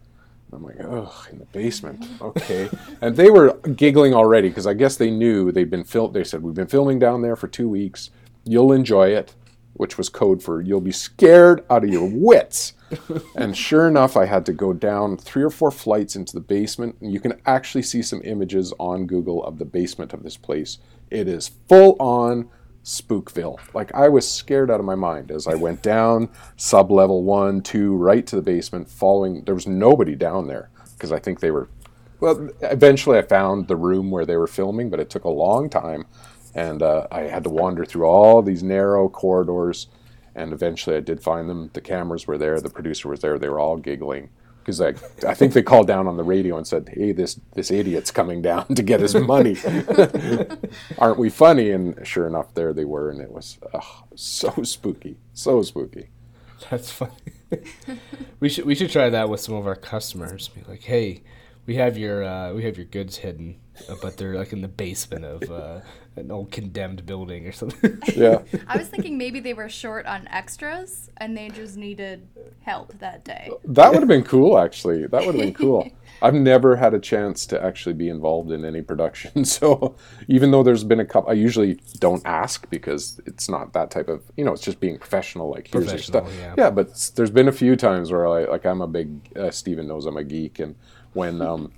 I'm 0.53 0.65
like, 0.65 0.77
oh, 0.81 1.27
in 1.31 1.39
the 1.39 1.45
basement, 1.47 2.07
okay. 2.21 2.69
and 3.01 3.17
they 3.17 3.31
were 3.31 3.55
giggling 3.77 4.15
already 4.15 4.49
because 4.49 4.67
I 4.67 4.75
guess 4.75 4.97
they 4.97 5.11
knew 5.11 5.53
they'd 5.53 5.71
been 5.71 5.85
filmed. 5.85 6.15
They 6.15 6.25
said, 6.25 6.43
we've 6.43 6.55
been 6.55 6.67
filming 6.67 6.99
down 6.99 7.23
there 7.23 7.37
for 7.37 7.49
two 7.49 7.69
weeks. 7.69 8.11
You'll 8.45 8.73
enjoy 8.73 9.09
it, 9.09 9.35
which 9.75 9.97
was 9.97 10.09
code 10.09 10.43
for 10.43 10.61
you'll 10.61 10.81
be 10.81 10.93
scared 10.93 11.65
out 11.71 11.85
of 11.85 11.91
your 11.91 12.09
wits. 12.09 12.75
and 13.37 13.57
sure 13.57 13.87
enough, 13.89 14.17
I 14.17 14.27
had 14.27 14.45
to 14.47 14.53
go 14.53 14.73
down 14.73 15.17
three 15.17 15.43
or 15.43 15.51
four 15.51 15.71
flights 15.71 16.17
into 16.17 16.33
the 16.33 16.41
basement, 16.41 16.97
and 17.01 17.13
you 17.13 17.21
can 17.21 17.41
actually 17.47 17.83
see 17.83 18.03
some 18.03 18.21
images 18.25 18.73
on 18.79 19.07
Google 19.07 19.45
of 19.45 19.59
the 19.59 19.65
basement 19.65 20.13
of 20.13 20.23
this 20.23 20.37
place. 20.37 20.79
It 21.11 21.29
is 21.29 21.53
full 21.69 21.97
on 22.01 22.49
Spookville. 22.85 23.59
Like 23.75 23.95
I 23.95 24.09
was 24.09 24.31
scared 24.31 24.71
out 24.71 24.81
of 24.81 24.87
my 24.87 24.95
mind 24.95 25.31
as 25.31 25.47
I 25.47 25.55
went 25.55 25.83
down 25.83 26.31
sub 26.57 26.91
level 26.91 27.23
one, 27.23 27.63
two, 27.63 27.95
right 27.95 28.27
to 28.27 28.37
the 28.37 28.43
basement, 28.43 28.89
following. 28.89 29.45
There 29.45 29.55
was 29.55 29.67
nobody 29.67 30.15
down 30.15 30.47
there 30.47 30.71
because 30.95 31.13
I 31.13 31.19
think 31.19 31.41
they 31.41 31.51
were. 31.51 31.69
Well, 32.21 32.51
eventually 32.61 33.19
I 33.19 33.23
found 33.23 33.69
the 33.69 33.77
room 33.77 34.11
where 34.11 34.27
they 34.27 34.37
were 34.37 34.47
filming, 34.47 34.91
but 34.91 35.01
it 35.01 35.09
took 35.09 35.25
a 35.25 35.31
long 35.31 35.71
time, 35.71 36.05
and 36.55 36.83
uh, 36.83 37.07
I 37.11 37.23
had 37.23 37.45
to 37.45 37.51
wander 37.51 37.87
through 37.87 38.05
all 38.05 38.43
these 38.43 38.63
narrow 38.63 39.09
corridors, 39.09 39.87
and 40.35 40.53
eventually 40.53 40.97
I 40.97 41.01
did 41.01 41.23
find 41.23 41.49
them. 41.49 41.71
The 41.73 41.81
cameras 41.81 42.27
were 42.27 42.37
there, 42.37 42.61
the 42.61 42.69
producer 42.69 43.09
was 43.09 43.21
there. 43.21 43.39
They 43.39 43.49
were 43.49 43.61
all 43.61 43.79
giggling 43.79 44.29
because 44.61 44.81
I, 44.81 44.89
I 45.27 45.35
think 45.35 45.53
they 45.53 45.63
called 45.63 45.87
down 45.87 46.07
on 46.07 46.17
the 46.17 46.23
radio 46.23 46.57
and 46.57 46.67
said, 46.67 46.91
"Hey, 46.93 47.13
this 47.13 47.41
this 47.55 47.71
idiot's 47.71 48.11
coming 48.11 48.43
down 48.43 48.67
to 48.75 48.83
get 48.83 49.01
his 49.01 49.15
money. 49.15 49.57
Aren't 50.99 51.19
we 51.19 51.31
funny?" 51.31 51.71
And 51.71 52.07
sure 52.07 52.27
enough, 52.27 52.55
there 52.55 52.73
they 52.73 52.85
were, 52.85 53.11
and 53.11 53.21
it 53.21 53.33
was 53.33 53.59
oh, 53.75 54.05
so 54.15 54.51
spooky, 54.63 55.17
so 55.33 55.63
spooky. 55.63 56.11
That's 56.71 56.91
funny. 56.91 57.13
we 58.41 58.49
should 58.49 58.67
we 58.67 58.75
should 58.75 58.91
try 58.91 59.11
that 59.11 59.29
with 59.29 59.41
some 59.41 59.55
of 59.55 59.67
our 59.67 59.77
customers. 59.77 60.49
Be 60.49 60.63
like, 60.69 60.83
"Hey, 60.83 61.23
we 61.71 61.77
have 61.77 61.97
your 61.97 62.25
uh, 62.25 62.53
we 62.53 62.65
have 62.65 62.77
your 62.77 62.87
goods 62.87 63.17
hidden, 63.17 63.55
uh, 63.89 63.95
but 64.03 64.17
they're 64.17 64.35
like 64.35 64.53
in 64.53 64.61
the 64.61 64.67
basement 64.67 65.25
of 65.25 65.49
uh, 65.53 65.79
an 66.17 66.33
old 66.33 66.51
condemned 66.51 67.07
building 67.07 67.47
or 67.47 67.53
something. 67.53 67.97
Yeah. 68.17 68.43
I 68.67 68.77
was 68.77 68.89
thinking 68.89 69.17
maybe 69.17 69.39
they 69.39 69.55
were 69.55 69.69
short 69.69 70.05
on 70.05 70.27
extras 70.27 71.11
and 71.19 71.37
they 71.37 71.49
just 71.49 71.77
needed 71.77 72.27
help 72.63 72.99
that 72.99 73.25
day. 73.25 73.53
That 73.65 73.93
would 73.93 74.01
have 74.01 74.09
been 74.09 74.25
cool, 74.25 74.59
actually. 74.59 75.07
That 75.07 75.25
would 75.25 75.37
have 75.37 75.45
been 75.45 75.55
cool. 75.55 75.89
I've 76.23 76.35
never 76.35 76.75
had 76.75 76.93
a 76.93 76.99
chance 76.99 77.47
to 77.47 77.65
actually 77.65 77.93
be 77.93 78.09
involved 78.09 78.51
in 78.51 78.65
any 78.65 78.83
production. 78.83 79.45
So 79.51 79.97
even 80.27 80.51
though 80.51 80.63
there's 80.63 80.85
been 80.85 81.01
a 81.01 81.05
couple, 81.05 81.31
I 81.31 81.35
usually 81.35 81.81
don't 81.99 82.25
ask 82.27 82.69
because 82.71 83.21
it's 83.27 83.49
not 83.49 83.73
that 83.75 83.91
type 83.91 84.09
of, 84.09 84.23
you 84.37 84.45
know, 84.45 84.53
it's 84.53 84.63
just 84.63 84.81
being 84.81 84.99
professional. 84.99 85.51
Like 85.51 85.69
here's 85.73 85.91
your 85.91 85.99
stuff. 85.99 86.29
yeah. 86.39 86.55
yeah, 86.57 86.71
but 86.71 87.13
there's 87.15 87.31
been 87.31 87.49
a 87.49 87.53
few 87.53 87.77
times 87.77 88.11
where 88.11 88.27
I 88.27 88.45
like 88.45 88.67
I'm 88.67 88.81
a 88.81 88.87
big 88.87 89.37
uh, 89.37 89.51
Steven 89.51 89.87
knows 89.87 90.07
I'm 90.07 90.17
a 90.17 90.25
geek, 90.25 90.59
and 90.61 90.77
when 91.13 91.41
um, 91.51 91.73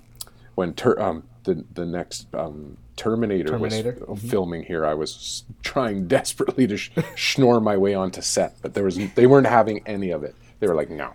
when 0.55 0.73
ter- 0.73 0.99
um, 0.99 1.23
the 1.43 1.63
the 1.73 1.85
next 1.85 2.27
um, 2.33 2.77
Terminator, 2.95 3.49
Terminator? 3.49 3.97
was 4.07 4.21
filming 4.21 4.63
here, 4.63 4.85
I 4.85 4.93
was 4.93 5.43
trying 5.63 6.07
desperately 6.17 6.67
to 6.67 6.77
sh- 6.77 6.91
snore 7.17 7.59
my 7.59 7.75
way 7.77 7.93
onto 7.95 8.21
set, 8.21 8.55
but 8.61 8.73
there 8.73 8.83
was 8.83 8.97
they 9.15 9.25
weren't 9.27 9.47
having 9.47 9.81
any 9.87 10.11
of 10.11 10.23
it. 10.23 10.35
They 10.59 10.67
were 10.67 10.75
like, 10.75 10.89
no, 10.89 11.13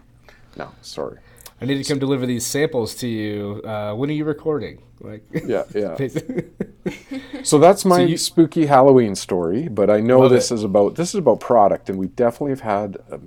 no, 0.56 0.72
sorry. 0.82 1.18
I 1.60 1.64
need 1.64 1.82
to 1.82 1.88
come 1.90 1.98
deliver 1.98 2.24
these 2.26 2.46
samples 2.46 2.94
to 2.96 3.08
you. 3.08 3.60
Uh, 3.64 3.92
when 3.94 4.08
are 4.10 4.12
you 4.12 4.24
recording? 4.24 4.80
Like, 5.00 5.24
Yeah, 5.44 5.64
yeah. 5.74 5.96
So 7.42 7.58
that's 7.58 7.84
my 7.84 8.00
you- 8.00 8.16
spooky 8.16 8.66
Halloween 8.66 9.14
story. 9.14 9.68
But 9.68 9.90
I 9.90 10.00
know 10.00 10.28
this 10.28 10.50
it. 10.50 10.54
is 10.54 10.64
about 10.64 10.94
this 10.96 11.10
is 11.10 11.14
about 11.16 11.40
product, 11.40 11.88
and 11.90 11.98
we 11.98 12.08
definitely 12.08 12.50
have 12.52 12.60
had, 12.60 12.96
uh, 13.10 13.18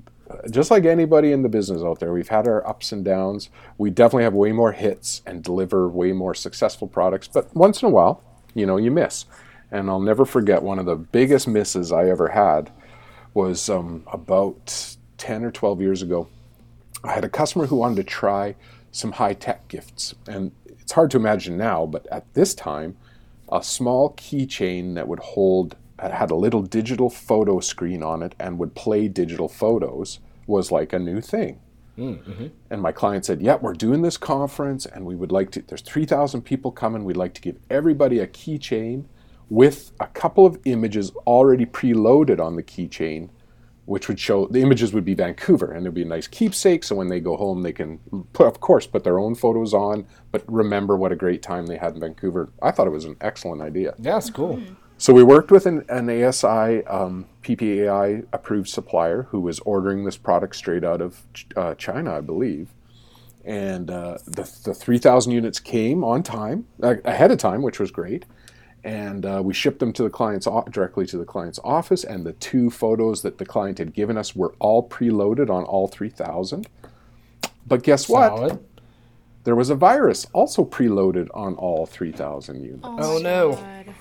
just 0.50 0.72
like 0.72 0.86
anybody 0.86 1.32
in 1.32 1.42
the 1.42 1.50
business 1.50 1.82
out 1.82 2.00
there, 2.00 2.14
we've 2.14 2.30
had 2.30 2.48
our 2.48 2.68
ups 2.68 2.92
and 2.92 3.04
downs. 3.04 3.50
We 3.78 3.90
definitely 3.90 4.24
have 4.24 4.34
way 4.34 4.52
more 4.52 4.72
hits 4.72 5.22
and 5.26 5.44
deliver 5.44 5.88
way 5.88 6.12
more 6.12 6.36
successful 6.36 6.88
products. 6.88 7.28
But 7.28 7.56
once 7.56 7.82
in 7.82 7.88
a 7.88 7.92
while, 7.92 8.24
you 8.54 8.66
know, 8.66 8.78
you 8.78 8.92
miss. 8.92 9.26
And 9.72 9.90
I'll 9.90 10.02
never 10.02 10.26
forget 10.26 10.64
one 10.64 10.80
of 10.80 10.86
the 10.86 10.96
biggest 10.96 11.48
misses 11.48 11.92
I 11.92 12.10
ever 12.10 12.30
had 12.30 12.72
was 13.34 13.70
um, 13.70 14.04
about 14.12 14.96
ten 15.18 15.44
or 15.44 15.52
twelve 15.52 15.82
years 15.82 16.02
ago. 16.02 16.28
I 17.04 17.14
had 17.14 17.24
a 17.24 17.30
customer 17.30 17.68
who 17.68 17.78
wanted 17.78 17.96
to 17.96 18.04
try 18.04 18.56
some 18.92 19.14
high 19.14 19.34
tech 19.34 19.68
gifts. 19.70 20.14
And 20.28 20.52
it's 20.68 20.92
hard 20.92 21.10
to 21.12 21.18
imagine 21.18 21.58
now, 21.58 21.86
but 21.86 22.06
at 22.08 22.32
this 22.34 22.54
time, 22.54 22.98
a 23.50 23.64
small 23.64 24.14
keychain 24.16 24.96
that 24.96 25.08
would 25.08 25.20
hold, 25.20 25.76
had 26.10 26.32
a 26.32 26.36
little 26.36 26.64
digital 26.64 27.10
photo 27.10 27.60
screen 27.60 28.02
on 28.02 28.24
it 28.24 28.34
and 28.40 28.58
would 28.58 28.76
play 28.76 29.08
digital 29.08 29.48
photos 29.48 30.20
was 30.48 30.72
like 30.72 30.94
a 30.94 31.00
new 31.00 31.22
thing. 31.22 31.60
Mm, 31.98 32.24
mm-hmm. 32.24 32.48
And 32.70 32.82
my 32.82 32.92
client 32.92 33.26
said, 33.26 33.42
Yeah, 33.42 33.58
we're 33.62 33.74
doing 33.74 34.02
this 34.02 34.18
conference 34.18 34.86
and 34.86 35.06
we 35.06 35.16
would 35.16 35.32
like 35.32 35.52
to, 35.52 35.62
there's 35.62 35.82
3,000 35.82 36.42
people 36.42 36.72
coming. 36.72 37.04
We'd 37.04 37.18
like 37.18 37.34
to 37.36 37.42
give 37.42 37.58
everybody 37.70 38.20
a 38.20 38.28
keychain 38.28 39.06
with 39.50 39.92
a 40.00 40.08
couple 40.08 40.46
of 40.46 40.58
images 40.66 41.12
already 41.28 41.66
preloaded 41.66 42.40
on 42.40 42.56
the 42.56 42.64
keychain 42.64 43.30
which 43.86 44.08
would 44.08 44.20
show 44.20 44.48
the 44.48 44.62
images 44.62 44.94
would 44.94 45.04
be 45.04 45.14
Vancouver 45.14 45.72
and 45.72 45.86
it'd 45.86 45.94
be 45.94 46.04
a 46.04 46.06
nice 46.06 46.28
keepsake. 46.28 46.84
So 46.84 46.96
when 46.96 47.10
they 47.10 47.20
go 47.20 47.36
home, 47.36 47.62
they 47.62 47.74
can, 47.74 48.00
put, 48.32 48.48
of 48.48 48.60
course, 48.60 48.86
put 48.86 49.04
their 49.04 49.20
own 49.20 49.36
photos 49.36 49.74
on, 49.74 50.06
but 50.32 50.44
remember 50.48 50.96
what 50.96 51.12
a 51.12 51.16
great 51.16 51.42
time 51.42 51.66
they 51.66 51.78
had 51.78 51.96
in 51.96 52.00
Vancouver. 52.00 52.52
I 52.62 52.72
thought 52.72 52.88
it 52.88 52.92
was 52.92 53.06
an 53.06 53.18
excellent 53.20 53.62
idea. 53.62 53.96
yeah, 54.00 54.18
it's 54.18 54.30
cool. 54.30 54.58
Mm-hmm. 54.58 54.74
So 55.02 55.14
we 55.14 55.24
worked 55.24 55.50
with 55.50 55.66
an, 55.66 55.84
an 55.90 56.12
ASI 56.12 56.86
um, 56.86 57.26
PPAI 57.42 58.24
approved 58.34 58.70
supplier 58.70 59.24
who 59.24 59.40
was 59.40 59.58
ordering 59.62 60.06
this 60.06 60.16
product 60.16 60.56
straight 60.56 60.84
out 60.84 61.02
of 61.02 61.24
uh, 61.56 61.74
China, 61.74 62.16
I 62.18 62.22
believe. 62.22 62.70
And 63.44 63.90
uh, 63.90 64.20
the, 64.28 64.44
the 64.64 64.76
3,000 64.76 65.32
units 65.32 65.60
came 65.60 66.04
on 66.04 66.22
time, 66.22 66.68
uh, 66.84 66.98
ahead 67.04 67.32
of 67.32 67.40
time, 67.40 67.64
which 67.64 67.80
was 67.80 67.90
great. 67.90 68.26
And 68.84 69.26
uh, 69.26 69.42
we 69.44 69.56
shipped 69.56 69.80
them 69.80 69.92
to 69.94 70.04
the 70.04 70.12
client's 70.12 70.46
o- 70.46 70.68
directly 70.70 71.08
to 71.08 71.18
the 71.18 71.26
client's 71.26 71.58
office. 71.64 72.04
And 72.04 72.24
the 72.24 72.34
two 72.34 72.70
photos 72.70 73.24
that 73.24 73.40
the 73.40 73.46
client 73.46 73.80
had 73.80 73.96
given 73.96 74.20
us 74.20 74.36
were 74.36 74.54
all 74.60 74.88
preloaded 74.88 75.50
on 75.50 75.64
all 75.64 75.88
3,000. 75.88 76.68
But 77.66 77.82
guess 77.82 78.08
what? 78.08 78.38
Solid. 78.38 78.66
There 79.46 79.56
was 79.56 79.72
a 79.72 79.76
virus 79.76 80.28
also 80.32 80.64
preloaded 80.64 81.28
on 81.34 81.56
all 81.56 81.88
3,000 81.88 82.64
units. 82.64 82.82
Oh, 82.84 83.18
no. 83.18 83.54
God. 83.54 83.96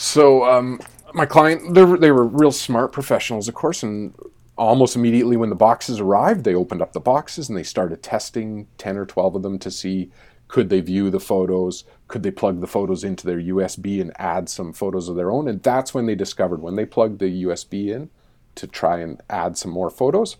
So 0.00 0.44
um, 0.50 0.80
my 1.12 1.26
client, 1.26 1.74
they 1.74 1.84
were, 1.84 1.98
they 1.98 2.10
were 2.10 2.24
real 2.24 2.52
smart 2.52 2.90
professionals, 2.90 3.48
of 3.48 3.54
course, 3.54 3.82
and 3.82 4.14
almost 4.56 4.96
immediately 4.96 5.36
when 5.36 5.50
the 5.50 5.54
boxes 5.54 6.00
arrived, 6.00 6.42
they 6.42 6.54
opened 6.54 6.80
up 6.80 6.94
the 6.94 7.00
boxes 7.00 7.50
and 7.50 7.58
they 7.58 7.62
started 7.62 8.02
testing 8.02 8.66
ten 8.78 8.96
or 8.96 9.04
twelve 9.04 9.34
of 9.36 9.42
them 9.42 9.58
to 9.58 9.70
see 9.70 10.10
Could 10.48 10.70
they 10.70 10.80
view 10.80 11.10
the 11.10 11.20
photos? 11.20 11.84
Could 12.08 12.22
they 12.22 12.30
plug 12.30 12.62
the 12.62 12.66
photos 12.66 13.04
into 13.04 13.26
their 13.26 13.38
USB 13.38 14.00
and 14.00 14.10
add 14.18 14.48
some 14.48 14.72
photos 14.72 15.06
of 15.10 15.16
their 15.16 15.30
own? 15.30 15.46
And 15.46 15.62
that's 15.62 15.92
when 15.92 16.06
they 16.06 16.14
discovered 16.14 16.62
when 16.62 16.76
they 16.76 16.86
plugged 16.86 17.18
the 17.18 17.44
USB 17.44 17.88
in 17.94 18.08
to 18.54 18.66
try 18.66 19.00
and 19.00 19.20
add 19.28 19.58
some 19.58 19.70
more 19.70 19.90
photos, 19.90 20.38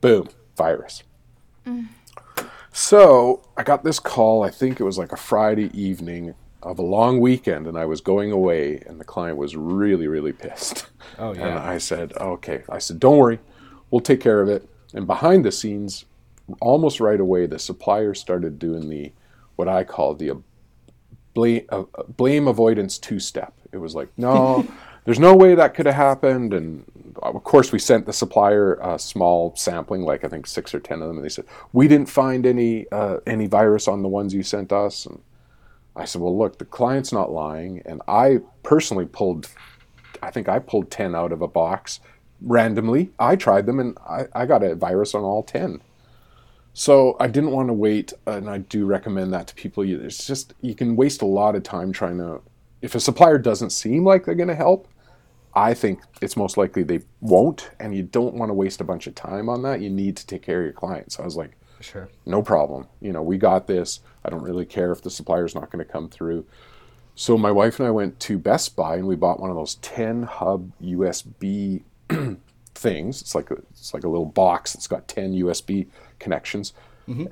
boom, 0.00 0.28
virus. 0.56 1.04
So 2.72 3.42
I 3.56 3.62
got 3.62 3.84
this 3.84 4.00
call, 4.00 4.42
I 4.42 4.50
think 4.50 4.80
it 4.80 4.84
was 4.84 4.98
like 4.98 5.12
a 5.12 5.16
Friday 5.16 5.70
evening 5.80 6.34
of 6.62 6.78
a 6.78 6.82
long 6.82 7.20
weekend, 7.20 7.66
and 7.66 7.78
I 7.78 7.86
was 7.86 8.00
going 8.00 8.32
away, 8.32 8.82
and 8.86 9.00
the 9.00 9.04
client 9.04 9.36
was 9.36 9.56
really, 9.56 10.06
really 10.06 10.32
pissed. 10.32 10.86
Oh, 11.18 11.34
yeah. 11.34 11.48
And. 11.48 11.58
I 11.58 11.78
said, 11.78 12.12
okay. 12.14 12.62
I 12.68 12.78
said, 12.78 13.00
don't 13.00 13.16
worry, 13.16 13.40
we'll 13.90 14.00
take 14.00 14.20
care 14.20 14.40
of 14.40 14.48
it. 14.48 14.68
And 14.92 15.06
behind 15.06 15.44
the 15.44 15.52
scenes, 15.52 16.04
almost 16.60 17.00
right 17.00 17.20
away, 17.20 17.46
the 17.46 17.58
supplier 17.58 18.14
started 18.14 18.58
doing 18.58 18.88
the 18.88 19.12
what 19.56 19.68
I 19.68 19.84
call 19.84 20.14
the 20.14 20.42
blame, 21.34 21.66
uh, 21.68 21.84
blame 22.08 22.48
avoidance 22.48 22.98
two 22.98 23.20
step. 23.20 23.52
It 23.72 23.76
was 23.78 23.94
like, 23.94 24.08
no, 24.16 24.66
there's 25.04 25.18
no 25.18 25.34
way 25.34 25.54
that 25.54 25.74
could 25.74 25.86
have 25.86 25.94
happened. 25.94 26.54
And 26.54 27.14
of 27.22 27.44
course, 27.44 27.72
we 27.72 27.78
sent 27.78 28.06
the 28.06 28.12
supplier 28.12 28.74
a 28.74 28.98
small 28.98 29.54
sampling, 29.56 30.02
like 30.02 30.24
I 30.24 30.28
think 30.28 30.46
six 30.46 30.74
or 30.74 30.80
ten 30.80 31.02
of 31.02 31.08
them, 31.08 31.18
and 31.18 31.24
they 31.24 31.30
said 31.30 31.44
we 31.72 31.88
didn't 31.88 32.08
find 32.08 32.46
any 32.46 32.86
uh, 32.90 33.18
any 33.26 33.46
virus 33.46 33.86
on 33.86 34.02
the 34.02 34.08
ones 34.08 34.34
you 34.34 34.42
sent 34.42 34.72
us. 34.72 35.06
And 35.06 35.20
I 35.96 36.04
said, 36.04 36.22
well, 36.22 36.36
look, 36.36 36.58
the 36.58 36.64
client's 36.64 37.12
not 37.12 37.32
lying, 37.32 37.82
and 37.84 38.00
I 38.06 38.40
personally 38.62 39.06
pulled, 39.06 39.48
I 40.22 40.30
think 40.30 40.48
I 40.48 40.58
pulled 40.58 40.90
ten 40.90 41.14
out 41.14 41.32
of 41.32 41.42
a 41.42 41.48
box 41.48 42.00
randomly. 42.40 43.10
I 43.18 43.36
tried 43.36 43.66
them, 43.66 43.80
and 43.80 43.98
I, 43.98 44.26
I 44.32 44.46
got 44.46 44.62
a 44.62 44.74
virus 44.74 45.14
on 45.14 45.24
all 45.24 45.42
ten. 45.42 45.82
So 46.72 47.16
I 47.18 47.26
didn't 47.26 47.50
want 47.50 47.68
to 47.68 47.74
wait, 47.74 48.12
and 48.26 48.48
I 48.48 48.58
do 48.58 48.86
recommend 48.86 49.32
that 49.32 49.48
to 49.48 49.54
people. 49.54 49.82
It's 49.82 50.26
just 50.26 50.54
you 50.60 50.74
can 50.74 50.94
waste 50.94 51.22
a 51.22 51.26
lot 51.26 51.56
of 51.56 51.64
time 51.64 51.92
trying 51.92 52.18
to. 52.18 52.40
If 52.80 52.94
a 52.94 53.00
supplier 53.00 53.38
doesn't 53.38 53.70
seem 53.70 54.04
like 54.04 54.24
they're 54.24 54.36
going 54.36 54.48
to 54.48 54.54
help, 54.54 54.88
I 55.52 55.74
think 55.74 56.00
it's 56.22 56.36
most 56.36 56.56
likely 56.56 56.84
they 56.84 57.00
won't, 57.20 57.72
and 57.80 57.94
you 57.94 58.04
don't 58.04 58.36
want 58.36 58.50
to 58.50 58.54
waste 58.54 58.80
a 58.80 58.84
bunch 58.84 59.08
of 59.08 59.16
time 59.16 59.48
on 59.48 59.62
that. 59.62 59.80
You 59.80 59.90
need 59.90 60.16
to 60.18 60.26
take 60.26 60.42
care 60.42 60.60
of 60.60 60.64
your 60.64 60.72
client. 60.72 61.12
So 61.12 61.22
I 61.22 61.26
was 61.26 61.36
like, 61.36 61.56
Sure. 61.80 62.08
no 62.26 62.42
problem. 62.42 62.86
You 63.00 63.12
know, 63.12 63.22
we 63.22 63.38
got 63.38 63.66
this. 63.66 64.00
I 64.24 64.30
don't 64.30 64.42
really 64.42 64.66
care 64.66 64.92
if 64.92 65.02
the 65.02 65.10
supplier's 65.10 65.54
not 65.54 65.70
going 65.70 65.84
to 65.84 65.90
come 65.90 66.08
through. 66.08 66.44
So 67.14 67.36
my 67.36 67.50
wife 67.50 67.78
and 67.78 67.86
I 67.86 67.90
went 67.90 68.20
to 68.20 68.38
Best 68.38 68.76
Buy 68.76 68.96
and 68.96 69.06
we 69.06 69.16
bought 69.16 69.40
one 69.40 69.50
of 69.50 69.56
those 69.56 69.76
10 69.76 70.24
hub 70.24 70.70
USB 70.82 71.82
things. 72.74 73.20
It's 73.20 73.34
like 73.34 73.50
a, 73.50 73.54
it's 73.70 73.92
like 73.92 74.04
a 74.04 74.08
little 74.08 74.26
box 74.26 74.72
that's 74.72 74.86
got 74.86 75.08
10 75.08 75.32
USB 75.34 75.86
connections. 76.18 76.72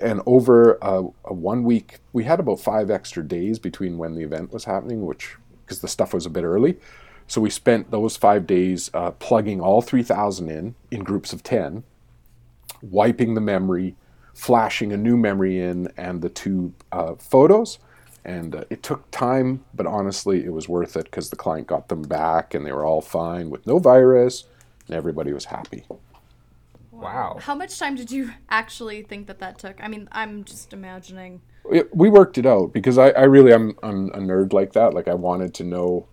And 0.01 0.23
over 0.27 0.73
a, 0.83 1.05
a 1.25 1.33
one 1.33 1.63
week, 1.63 2.01
we 2.13 2.25
had 2.25 2.41
about 2.41 2.59
five 2.59 2.91
extra 2.91 3.23
days 3.23 3.61
between 3.61 3.97
when 3.97 4.17
the 4.17 4.25
event 4.25 4.53
was 4.53 4.65
happening, 4.65 5.07
which 5.07 5.37
because 5.65 5.81
the 5.83 5.87
stuff 5.87 6.13
was 6.13 6.27
a 6.27 6.31
bit 6.31 6.43
early. 6.43 6.81
So 7.29 7.41
we 7.41 7.51
spent 7.51 7.93
those 7.93 8.17
five 8.17 8.45
days 8.45 8.91
uh, 8.93 9.13
plugging 9.13 9.61
all 9.61 9.81
3,000 9.81 10.51
in 10.51 10.75
in 10.91 11.05
groups 11.05 11.33
of 11.33 11.45
10 11.45 11.85
wiping 12.83 13.35
the 13.35 13.41
memory, 13.41 13.97
flashing 14.39 14.93
a 14.93 14.97
new 14.97 15.17
memory 15.17 15.61
in, 15.61 15.89
and 15.97 16.23
the 16.23 16.29
two 16.29 16.73
uh, 16.93 17.17
photos. 17.17 17.81
And 18.25 18.55
uh, 18.55 18.65
it 18.71 18.83
took 18.85 19.11
time, 19.11 19.65
but 19.75 19.87
honestly, 19.87 20.45
it 20.45 20.53
was 20.53 20.69
worth 20.69 20.97
it 20.97 21.05
because 21.05 21.31
the 21.31 21.37
client 21.37 21.67
got 21.67 21.89
them 21.89 22.03
back 22.03 22.55
and 22.55 22.65
they 22.65 22.73
were 22.73 22.85
all 22.85 23.01
fine 23.01 23.51
with 23.51 23.67
no 23.67 23.79
virus, 23.79 24.45
and 24.87 24.95
everybody 24.95 25.33
was 25.33 25.47
happy. 25.47 25.85
Wow. 26.93 27.39
How 27.41 27.55
much 27.55 27.79
time 27.79 27.97
did 27.97 28.11
you 28.13 28.31
actually 28.49 29.03
think 29.03 29.27
that 29.27 29.41
that 29.41 29.59
took? 29.59 29.83
I 29.83 29.89
mean, 29.89 30.09
I'm 30.13 30.45
just 30.45 30.73
imagining. 30.73 31.41
It, 31.73 31.95
we 31.95 32.09
worked 32.09 32.39
it 32.39 32.47
out 32.47 32.73
because 32.73 32.97
I, 32.97 33.11
I 33.11 33.25
really 33.25 33.53
am 33.53 33.77
I'm 33.83 34.09
a 34.11 34.19
nerd 34.19 34.53
like 34.53 34.73
that. 34.75 34.95
Like 34.95 35.09
I 35.09 35.15
wanted 35.15 35.53
to 35.55 35.65
know. 35.65 36.07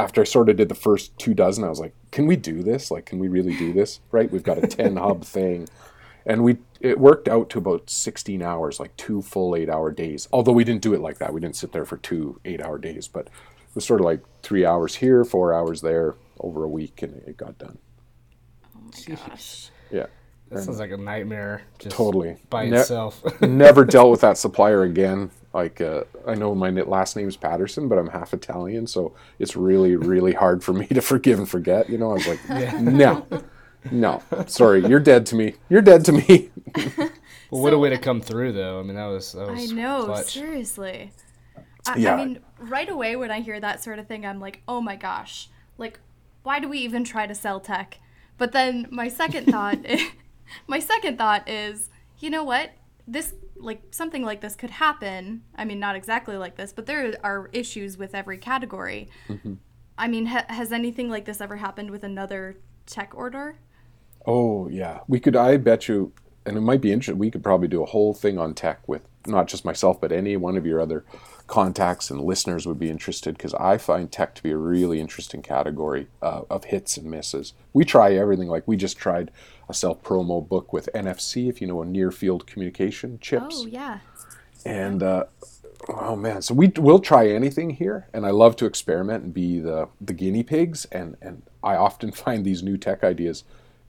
After 0.00 0.20
I 0.20 0.24
sort 0.24 0.48
of 0.48 0.56
did 0.56 0.68
the 0.68 0.74
first 0.74 1.16
two 1.16 1.32
dozen, 1.32 1.62
I 1.62 1.68
was 1.68 1.78
like, 1.78 1.94
"Can 2.10 2.26
we 2.26 2.34
do 2.34 2.62
this? 2.62 2.90
Like, 2.90 3.06
can 3.06 3.20
we 3.20 3.28
really 3.28 3.56
do 3.56 3.72
this? 3.72 4.00
Right? 4.10 4.30
We've 4.32 4.42
got 4.42 4.58
a 4.58 4.66
ten 4.66 4.96
hub 4.96 5.24
thing, 5.24 5.68
and 6.26 6.42
we 6.42 6.58
it 6.82 6.98
worked 6.98 7.28
out 7.28 7.48
to 7.48 7.58
about 7.58 7.88
16 7.88 8.42
hours 8.42 8.80
like 8.80 8.94
two 8.96 9.22
full 9.22 9.54
eight 9.56 9.70
hour 9.70 9.90
days 9.92 10.28
although 10.32 10.52
we 10.52 10.64
didn't 10.64 10.82
do 10.82 10.92
it 10.94 11.00
like 11.00 11.18
that 11.18 11.32
we 11.32 11.40
didn't 11.40 11.56
sit 11.56 11.72
there 11.72 11.84
for 11.84 11.96
two 11.98 12.40
eight 12.44 12.60
hour 12.60 12.76
days 12.78 13.06
but 13.08 13.26
it 13.26 13.74
was 13.74 13.84
sort 13.84 14.00
of 14.00 14.04
like 14.04 14.20
three 14.42 14.64
hours 14.66 14.96
here 14.96 15.24
four 15.24 15.54
hours 15.54 15.80
there 15.80 16.16
over 16.40 16.64
a 16.64 16.68
week 16.68 17.02
and 17.02 17.14
it 17.26 17.36
got 17.36 17.56
done 17.58 17.78
Oh 18.76 18.80
my 19.08 19.14
Gosh. 19.14 19.70
yeah 19.90 20.06
That 20.50 20.64
sounds 20.64 20.80
like 20.80 20.90
a 20.90 20.96
nightmare. 20.98 21.62
Just 21.78 21.96
Totally. 21.96 22.36
By 22.50 22.68
Ne- 22.68 22.78
itself. 22.78 23.22
never 23.40 23.84
dealt 23.84 24.10
with 24.10 24.20
that 24.22 24.36
supplier 24.36 24.82
again 24.82 25.30
like 25.54 25.80
uh, 25.82 26.02
i 26.26 26.34
know 26.34 26.54
my 26.54 26.70
na- 26.70 26.84
last 26.84 27.14
name's 27.14 27.36
patterson 27.36 27.86
but 27.86 27.98
i'm 27.98 28.08
half 28.08 28.32
italian 28.32 28.86
so 28.86 29.14
it's 29.38 29.54
really 29.54 29.96
really 29.96 30.32
hard 30.32 30.64
for 30.64 30.72
me 30.72 30.86
to 30.86 31.02
forgive 31.02 31.38
and 31.38 31.46
forget 31.48 31.88
you 31.90 31.98
know 31.98 32.10
i 32.10 32.14
was 32.14 32.26
like 32.26 32.48
no 32.80 33.26
no 33.90 34.22
sorry 34.46 34.86
you're 34.86 35.00
dead 35.00 35.26
to 35.26 35.34
me 35.34 35.54
you're 35.68 35.82
dead 35.82 36.04
to 36.04 36.12
me 36.12 36.50
well, 37.52 37.62
what 37.62 37.72
a 37.72 37.78
way 37.78 37.90
to 37.90 37.98
come 37.98 38.20
through, 38.20 38.52
though. 38.52 38.80
I 38.80 38.82
mean, 38.82 38.96
that 38.96 39.06
was 39.06 39.32
that 39.32 39.50
I 39.50 39.66
know, 39.66 40.06
clutch. 40.06 40.32
seriously. 40.32 41.12
I, 41.86 41.96
Yeah. 41.96 42.14
I 42.14 42.16
mean, 42.16 42.40
right 42.58 42.88
away 42.88 43.16
when 43.16 43.30
I 43.30 43.40
hear 43.40 43.60
that 43.60 43.82
sort 43.82 43.98
of 43.98 44.06
thing, 44.06 44.24
I'm 44.24 44.40
like, 44.40 44.62
oh 44.66 44.80
my 44.80 44.96
gosh, 44.96 45.48
like, 45.78 46.00
why 46.42 46.60
do 46.60 46.68
we 46.68 46.78
even 46.78 47.04
try 47.04 47.26
to 47.26 47.34
sell 47.34 47.60
tech? 47.60 47.98
But 48.38 48.52
then 48.52 48.86
my 48.90 49.08
second 49.08 49.46
thought, 49.48 49.78
my 50.66 50.78
second 50.78 51.18
thought 51.18 51.48
is, 51.48 51.90
you 52.18 52.30
know 52.30 52.44
what? 52.44 52.70
This 53.06 53.34
like 53.56 53.82
something 53.90 54.22
like 54.22 54.40
this 54.40 54.56
could 54.56 54.70
happen. 54.70 55.42
I 55.54 55.64
mean, 55.64 55.78
not 55.78 55.94
exactly 55.94 56.36
like 56.36 56.56
this, 56.56 56.72
but 56.72 56.86
there 56.86 57.14
are 57.22 57.50
issues 57.52 57.98
with 57.98 58.14
every 58.14 58.38
category. 58.38 59.08
Mm-hmm. 59.28 59.54
I 59.98 60.08
mean, 60.08 60.26
ha- 60.26 60.46
has 60.48 60.72
anything 60.72 61.10
like 61.10 61.26
this 61.26 61.40
ever 61.40 61.56
happened 61.56 61.90
with 61.90 62.02
another 62.02 62.56
tech 62.86 63.12
order? 63.14 63.58
Oh 64.26 64.68
yeah, 64.68 65.00
we 65.08 65.20
could. 65.20 65.36
I 65.36 65.56
bet 65.56 65.88
you, 65.88 66.12
and 66.46 66.56
it 66.56 66.60
might 66.60 66.80
be 66.80 66.92
interesting. 66.92 67.18
We 67.18 67.30
could 67.30 67.42
probably 67.42 67.68
do 67.68 67.82
a 67.82 67.86
whole 67.86 68.14
thing 68.14 68.38
on 68.38 68.54
tech 68.54 68.86
with 68.88 69.02
not 69.26 69.48
just 69.48 69.64
myself, 69.64 70.00
but 70.00 70.12
any 70.12 70.36
one 70.36 70.56
of 70.56 70.66
your 70.66 70.80
other 70.80 71.04
contacts 71.48 72.10
and 72.10 72.20
listeners 72.20 72.66
would 72.66 72.78
be 72.78 72.88
interested 72.88 73.36
because 73.36 73.52
I 73.54 73.76
find 73.78 74.10
tech 74.10 74.34
to 74.36 74.42
be 74.42 74.50
a 74.52 74.56
really 74.56 75.00
interesting 75.00 75.42
category 75.42 76.06
uh, 76.22 76.42
of 76.48 76.64
hits 76.64 76.96
and 76.96 77.10
misses. 77.10 77.52
We 77.72 77.84
try 77.84 78.14
everything. 78.14 78.48
Like 78.48 78.66
we 78.66 78.76
just 78.76 78.96
tried 78.96 79.30
a 79.68 79.74
self 79.74 80.02
promo 80.02 80.46
book 80.46 80.72
with 80.72 80.88
NFC, 80.94 81.48
if 81.48 81.60
you 81.60 81.66
know, 81.66 81.82
a 81.82 81.84
near 81.84 82.10
field 82.10 82.46
communication 82.46 83.18
chips 83.20 83.56
Oh 83.60 83.66
yeah. 83.66 83.98
and 84.64 85.02
uh, 85.02 85.24
oh 85.88 86.14
man 86.14 86.40
so 86.42 86.54
we 86.54 86.68
will 86.76 87.00
try 87.00 87.26
anything 87.28 87.70
here 87.70 88.06
and 88.12 88.24
i 88.24 88.30
love 88.30 88.54
to 88.54 88.66
experiment 88.66 89.24
and 89.24 89.34
be 89.34 89.58
the 89.58 89.88
the 90.00 90.12
guinea 90.12 90.44
pigs 90.44 90.84
and 90.92 91.16
and 91.20 91.42
i 91.64 91.74
often 91.74 92.12
find 92.24 92.44
these 92.44 92.62
new 92.62 92.76
tech 92.76 93.02
ideas 93.02 93.42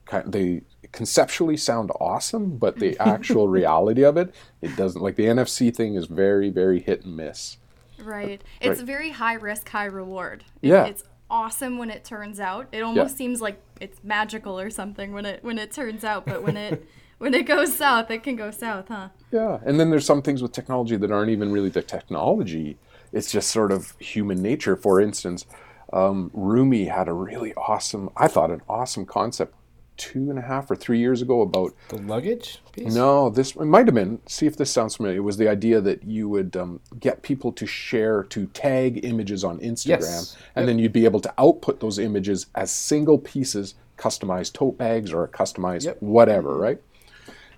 kind 0.05 0.31
they 0.31 0.61
conceptually 0.91 1.57
sound 1.57 1.91
awesome 1.99 2.57
but 2.57 2.77
the 2.79 2.97
actual 2.99 3.47
reality 3.47 4.03
of 4.03 4.15
it 4.17 4.33
it 4.61 4.75
doesn't 4.75 5.01
like 5.01 5.15
the 5.15 5.25
nfc 5.25 5.75
thing 5.75 5.95
is 5.95 6.05
very 6.05 6.49
very 6.49 6.79
hit 6.79 7.03
and 7.05 7.15
miss 7.17 7.57
Right. 7.99 8.41
It's 8.59 8.79
Right. 8.79 8.87
very 8.87 9.09
high 9.11 9.35
risk, 9.35 9.69
high 9.69 9.85
reward. 9.85 10.43
It- 10.61 10.69
Yeah. 10.69 10.85
It's 10.85 11.03
awesome 11.29 11.77
when 11.77 11.89
it 11.89 12.03
turns 12.03 12.37
out. 12.39 12.67
It 12.73 12.81
almost 12.81 13.15
seems 13.15 13.39
like 13.39 13.61
it's 13.79 14.03
magical 14.03 14.59
or 14.59 14.69
something 14.71 15.13
when 15.13 15.25
it 15.25 15.41
when 15.41 15.57
it 15.57 15.71
turns 15.71 16.03
out, 16.03 16.25
but 16.25 16.43
when 16.43 16.57
it 16.57 16.85
when 17.19 17.33
it 17.33 17.45
goes 17.45 17.73
south, 17.73 18.11
it 18.11 18.21
can 18.23 18.35
go 18.35 18.51
south, 18.51 18.89
huh? 18.89 19.09
Yeah, 19.31 19.59
and 19.63 19.79
then 19.79 19.89
there's 19.89 20.05
some 20.05 20.21
things 20.21 20.41
with 20.41 20.51
technology 20.51 20.97
that 20.97 21.11
aren't 21.11 21.29
even 21.29 21.51
really 21.53 21.69
the 21.69 21.83
technology. 21.83 22.77
It's 23.13 23.31
just 23.31 23.51
sort 23.51 23.71
of 23.71 23.91
human 23.99 24.41
nature. 24.41 24.75
For 24.75 24.99
instance, 24.99 25.45
um, 25.93 26.29
Rumi 26.33 26.85
had 26.85 27.07
a 27.07 27.13
really 27.13 27.53
awesome, 27.53 28.09
I 28.17 28.27
thought, 28.27 28.51
an 28.51 28.63
awesome 28.67 29.05
concept 29.05 29.53
two 29.97 30.29
and 30.29 30.37
a 30.39 30.41
half 30.41 30.69
or 30.71 30.75
three 30.75 30.99
years 30.99 31.21
ago 31.21 31.41
about. 31.41 31.73
The 31.89 31.97
luggage 31.97 32.59
piece? 32.71 32.93
No, 32.93 33.29
this 33.29 33.55
it 33.55 33.65
might 33.65 33.85
have 33.87 33.95
been. 33.95 34.19
See 34.27 34.45
if 34.45 34.57
this 34.57 34.71
sounds 34.71 34.95
familiar. 34.95 35.17
It 35.17 35.21
was 35.21 35.37
the 35.37 35.47
idea 35.49 35.81
that 35.81 36.03
you 36.03 36.27
would 36.29 36.55
um, 36.55 36.79
get 36.99 37.21
people 37.21 37.51
to 37.53 37.65
share, 37.65 38.23
to 38.25 38.45
tag 38.47 39.03
images 39.05 39.43
on 39.43 39.59
Instagram, 39.59 39.87
Yes. 40.01 40.37
and 40.55 40.67
then 40.67 40.79
you'd 40.79 40.93
be 40.93 41.05
able 41.05 41.19
to 41.21 41.33
output 41.37 41.79
those 41.79 41.99
images 41.99 42.47
as 42.55 42.71
single 42.71 43.17
pieces, 43.17 43.75
customized 43.97 44.53
tote 44.53 44.77
bags 44.77 45.13
or 45.13 45.23
a 45.23 45.27
customized 45.27 45.85
Yep. 45.85 45.97
whatever, 46.01 46.57
right? 46.57 46.79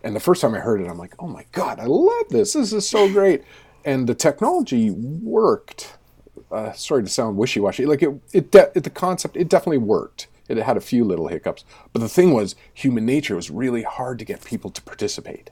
And 0.03 0.15
the 0.15 0.19
first 0.19 0.41
time 0.41 0.53
I 0.53 0.59
heard 0.59 0.81
it, 0.81 0.87
I'm 0.87 0.99
like, 0.99 1.15
oh 1.19 1.27
my 1.27 1.45
God, 1.51 1.79
I 1.79 1.85
love 1.85 2.29
this. 2.29 2.53
This 2.53 2.71
is 2.73 2.87
so 2.87 3.11
great. 3.11 3.43
And 3.83 4.07
the 4.07 4.13
technology 4.15 4.91
worked. 4.91 5.97
Uh, 6.51 6.71
sorry 6.73 7.03
to 7.03 7.09
sound 7.09 7.37
wishy 7.37 7.59
washy. 7.59 7.85
Like 7.85 8.03
it, 8.03 8.09
it, 8.33 8.51
de- 8.51 8.71
it, 8.75 8.83
the 8.83 8.89
concept, 8.91 9.35
it 9.35 9.49
definitely 9.49 9.79
worked. 9.79 10.27
It 10.47 10.57
had 10.57 10.77
a 10.77 10.81
few 10.81 11.03
little 11.03 11.27
hiccups. 11.27 11.65
But 11.93 11.99
the 12.01 12.09
thing 12.09 12.33
was, 12.33 12.55
human 12.73 13.05
nature 13.05 13.35
was 13.35 13.49
really 13.49 13.83
hard 13.83 14.19
to 14.19 14.25
get 14.25 14.43
people 14.43 14.69
to 14.71 14.81
participate 14.81 15.49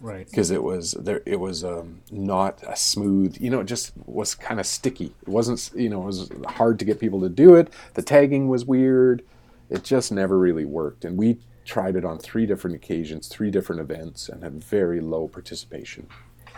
Right. 0.00 0.26
because 0.26 0.50
it 0.50 0.62
was 0.62 0.92
there. 0.92 1.20
It 1.26 1.40
was 1.40 1.62
um, 1.62 2.00
not 2.10 2.62
a 2.66 2.74
smooth. 2.74 3.36
You 3.38 3.50
know, 3.50 3.60
it 3.60 3.66
just 3.66 3.92
was 4.06 4.34
kind 4.34 4.58
of 4.58 4.66
sticky. 4.66 5.14
It 5.22 5.28
wasn't. 5.28 5.70
You 5.74 5.90
know, 5.90 6.02
it 6.02 6.06
was 6.06 6.30
hard 6.48 6.78
to 6.78 6.84
get 6.86 6.98
people 6.98 7.20
to 7.20 7.28
do 7.28 7.54
it. 7.54 7.70
The 7.94 8.02
tagging 8.02 8.48
was 8.48 8.64
weird. 8.64 9.22
It 9.68 9.84
just 9.84 10.10
never 10.10 10.38
really 10.38 10.64
worked. 10.64 11.04
And 11.04 11.18
we 11.18 11.38
tried 11.66 11.96
it 11.96 12.04
on 12.04 12.18
three 12.18 12.46
different 12.46 12.74
occasions, 12.76 13.28
three 13.28 13.50
different 13.50 13.80
events, 13.82 14.28
and 14.30 14.42
had 14.42 14.64
very 14.64 15.00
low 15.00 15.28
participation. 15.28 16.06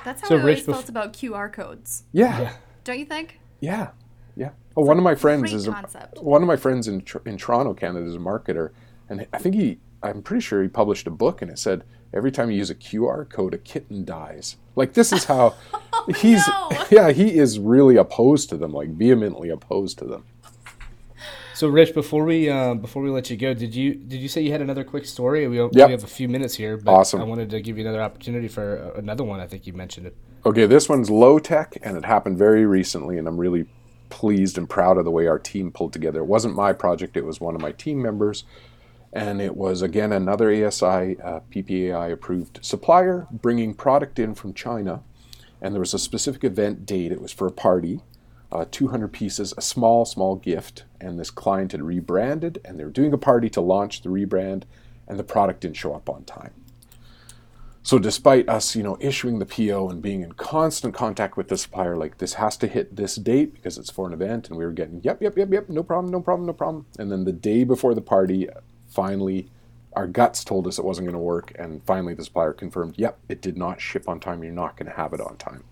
That's 0.05 0.23
how 0.23 0.29
So, 0.29 0.37
I 0.37 0.41
always 0.41 0.59
Rich, 0.59 0.67
bef- 0.67 0.73
felt 0.73 0.89
about 0.89 1.13
QR 1.13 1.53
codes. 1.53 2.05
Yeah, 2.13 2.41
Yeah. 2.41 2.53
Don't 2.85 2.99
you 3.01 3.05
think? 3.05 3.39
yeah, 3.61 3.91
yeah. 4.37 4.51
Oh, 4.77 4.83
one 4.85 4.97
of 4.99 5.05
my 5.05 5.15
friends 5.15 5.53
is 5.53 5.69
a, 5.69 5.73
one 6.21 6.43
of 6.43 6.49
my 6.49 6.57
friends 6.57 6.89
in 6.89 7.05
in 7.27 7.37
Toronto, 7.37 7.75
Canada, 7.75 8.07
is 8.07 8.15
a 8.15 8.19
marketer, 8.19 8.71
and 9.09 9.27
I 9.33 9.39
think 9.39 9.55
he, 9.55 9.79
I'm 10.03 10.23
pretty 10.23 10.41
sure 10.41 10.63
he 10.63 10.69
published 10.69 11.07
a 11.07 11.11
book, 11.11 11.43
and 11.43 11.51
it 11.51 11.59
said 11.59 11.85
every 12.15 12.33
time 12.33 12.51
you 12.51 12.57
use 12.57 12.71
a 12.71 12.75
QR 12.75 13.29
code, 13.29 13.55
a 13.55 13.59
kitten 13.59 14.05
dies. 14.05 14.57
Like 14.75 14.95
this 14.95 15.13
is 15.13 15.25
how 15.25 15.55
he's 16.17 16.47
no. 16.49 16.71
yeah 16.91 17.11
he 17.13 17.37
is 17.37 17.59
really 17.59 17.97
opposed 17.97 18.49
to 18.51 18.57
them, 18.57 18.73
like 18.73 18.89
vehemently 18.89 19.51
opposed 19.51 19.99
to 19.99 20.05
them. 20.07 20.25
So, 21.55 21.69
Rich, 21.69 21.95
before 21.95 22.25
we 22.25 22.49
uh, 22.49 22.75
before 22.75 23.03
we 23.03 23.11
let 23.11 23.31
you 23.31 23.37
go, 23.37 23.53
did 23.55 23.75
you 23.75 23.95
did 23.95 24.21
you 24.21 24.29
say 24.29 24.41
you 24.41 24.51
had 24.53 24.63
another 24.63 24.85
quick 24.85 25.05
story? 25.05 25.47
We, 25.47 25.59
Yep. 25.59 25.73
we 25.75 25.81
have 25.81 26.03
a 26.03 26.09
few 26.09 26.29
minutes 26.29 26.55
here, 26.55 26.77
but 26.77 26.91
Awesome. 26.91 27.21
I 27.21 27.25
wanted 27.25 27.51
to 27.51 27.61
give 27.61 27.77
you 27.79 27.85
another 27.85 28.03
opportunity 28.03 28.49
for 28.49 28.93
uh, 28.97 28.99
another 28.99 29.23
one. 29.23 29.39
I 29.39 29.47
think 29.47 29.67
you 29.67 29.73
mentioned 29.73 30.07
it. 30.07 30.17
Okay, 30.45 30.67
this 30.67 30.89
one's 30.89 31.09
low 31.11 31.39
tech, 31.39 31.77
and 31.83 31.97
it 31.97 32.05
happened 32.05 32.37
very 32.39 32.67
recently, 32.67 33.17
and 33.19 33.29
I'm 33.29 33.37
really 33.37 33.67
pleased 34.13 34.59
and 34.59 34.69
proud 34.69 34.99
of 34.99 35.07
the 35.07 35.11
way 35.11 35.27
our 35.27 35.39
team 35.39 35.73
pulled 35.73 35.95
together. 35.95 36.21
It 36.21 36.27
wasn't 36.27 36.55
my 36.55 36.75
project; 36.75 37.17
it 37.17 37.25
was 37.25 37.41
one 37.41 37.55
of 37.55 37.63
my 37.63 37.73
team 37.73 38.03
members, 38.03 38.45
and 39.11 39.41
it 39.41 39.57
was 39.57 39.81
again 39.81 40.13
another 40.13 40.51
ASI 40.51 41.19
uh, 41.19 41.41
PPAI 41.51 42.13
approved 42.13 42.59
supplier 42.63 43.27
bringing 43.33 43.73
product 43.73 44.19
in 44.19 44.35
from 44.35 44.53
China, 44.53 45.03
and 45.63 45.75
there 45.75 45.81
was 45.81 45.95
a 45.95 45.99
specific 45.99 46.45
event 46.45 46.85
date. 46.85 47.11
It 47.11 47.23
was 47.23 47.33
for 47.33 47.47
a 47.47 47.53
party, 47.53 48.03
uh, 48.53 48.67
200 48.71 49.09
pieces, 49.09 49.55
a 49.57 49.63
small 49.63 50.05
small 50.05 50.37
gift, 50.37 50.85
and 51.01 51.19
this 51.19 51.31
client 51.31 51.73
had 51.73 51.83
rebranded, 51.83 52.61
and 52.67 52.79
they 52.79 52.85
were 52.85 52.91
doing 52.91 53.15
a 53.15 53.19
party 53.19 53.49
to 53.49 53.63
launch 53.63 54.03
the 54.03 54.11
rebrand, 54.11 54.65
and 55.09 55.19
the 55.19 55.25
product 55.25 55.63
didn't 55.63 55.77
show 55.77 55.95
up 55.95 56.11
on 56.11 56.25
time. 56.25 56.53
So 57.85 57.99
despite 57.99 58.49
us, 58.49 58.77
you 58.77 58.83
know, 58.83 58.97
issuing 59.01 59.41
the 59.41 59.47
PO 59.47 59.89
and 59.89 60.01
being 60.01 60.23
in 60.23 60.33
constant 60.33 60.95
contact 60.95 61.37
with 61.37 61.49
the 61.49 61.59
supplier, 61.59 61.97
like 61.97 62.19
this 62.19 62.35
has 62.35 62.57
to 62.59 62.69
hit 62.69 62.95
this 62.95 63.17
date 63.17 63.55
because 63.55 63.77
it's 63.77 63.91
for 63.91 64.07
an 64.07 64.13
event, 64.13 64.49
and 64.49 64.57
we 64.57 64.65
were 64.65 64.73
getting, 64.73 65.01
yep, 65.03 65.21
yep, 65.21 65.37
yep, 65.37 65.53
yep, 65.53 65.69
no 65.69 65.83
problem, 65.83 66.13
no 66.13 66.21
problem, 66.21 66.47
no 66.47 66.53
problem. 66.53 66.87
And 66.99 67.11
then 67.11 67.25
the 67.25 67.33
day 67.33 67.65
before 67.65 67.95
the 67.95 68.01
party, 68.01 68.49
finally, 68.89 69.49
our 69.95 70.07
guts 70.07 70.45
told 70.45 70.67
us 70.67 70.79
it 70.79 70.85
wasn't 70.85 71.07
going 71.07 71.15
to 71.15 71.19
work, 71.19 71.53
and 71.59 71.83
finally 71.85 72.15
the 72.15 72.25
supplier 72.25 72.53
confirmed, 72.53 72.95
yep, 72.97 73.19
it 73.29 73.43
did 73.43 73.57
not 73.57 73.81
ship 73.81 74.09
on 74.09 74.21
time. 74.21 74.45
You're 74.45 74.53
not 74.53 74.77
going 74.77 74.89
to 74.89 74.97
have 74.97 75.13
it 75.13 75.21
on 75.21 75.37
time. 75.37 75.65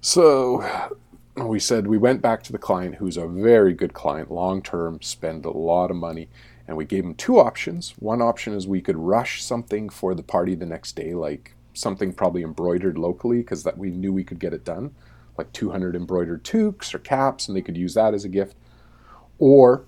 So 0.00 0.90
we 1.36 1.60
said 1.60 1.86
we 1.86 1.98
went 1.98 2.22
back 2.22 2.42
to 2.44 2.52
the 2.52 2.58
client, 2.58 2.96
who's 2.96 3.16
a 3.16 3.26
very 3.26 3.74
good 3.74 3.92
client, 3.92 4.30
long 4.30 4.62
term, 4.62 5.00
spend 5.02 5.44
a 5.44 5.50
lot 5.50 5.90
of 5.90 5.96
money, 5.96 6.28
and 6.66 6.76
we 6.76 6.84
gave 6.84 7.04
them 7.04 7.14
two 7.14 7.38
options. 7.38 7.94
One 7.98 8.22
option 8.22 8.54
is 8.54 8.66
we 8.66 8.80
could 8.80 8.96
rush 8.96 9.42
something 9.42 9.88
for 9.88 10.14
the 10.14 10.22
party 10.22 10.54
the 10.54 10.66
next 10.66 10.96
day, 10.96 11.14
like 11.14 11.54
something 11.72 12.12
probably 12.12 12.42
embroidered 12.42 12.96
locally, 12.96 13.38
because 13.38 13.64
that 13.64 13.78
we 13.78 13.90
knew 13.90 14.12
we 14.12 14.24
could 14.24 14.38
get 14.38 14.54
it 14.54 14.64
done, 14.64 14.94
like 15.36 15.52
200 15.52 15.94
embroidered 15.94 16.44
toques 16.44 16.94
or 16.94 16.98
caps, 16.98 17.48
and 17.48 17.56
they 17.56 17.62
could 17.62 17.76
use 17.76 17.94
that 17.94 18.14
as 18.14 18.24
a 18.24 18.28
gift. 18.28 18.56
Or 19.38 19.84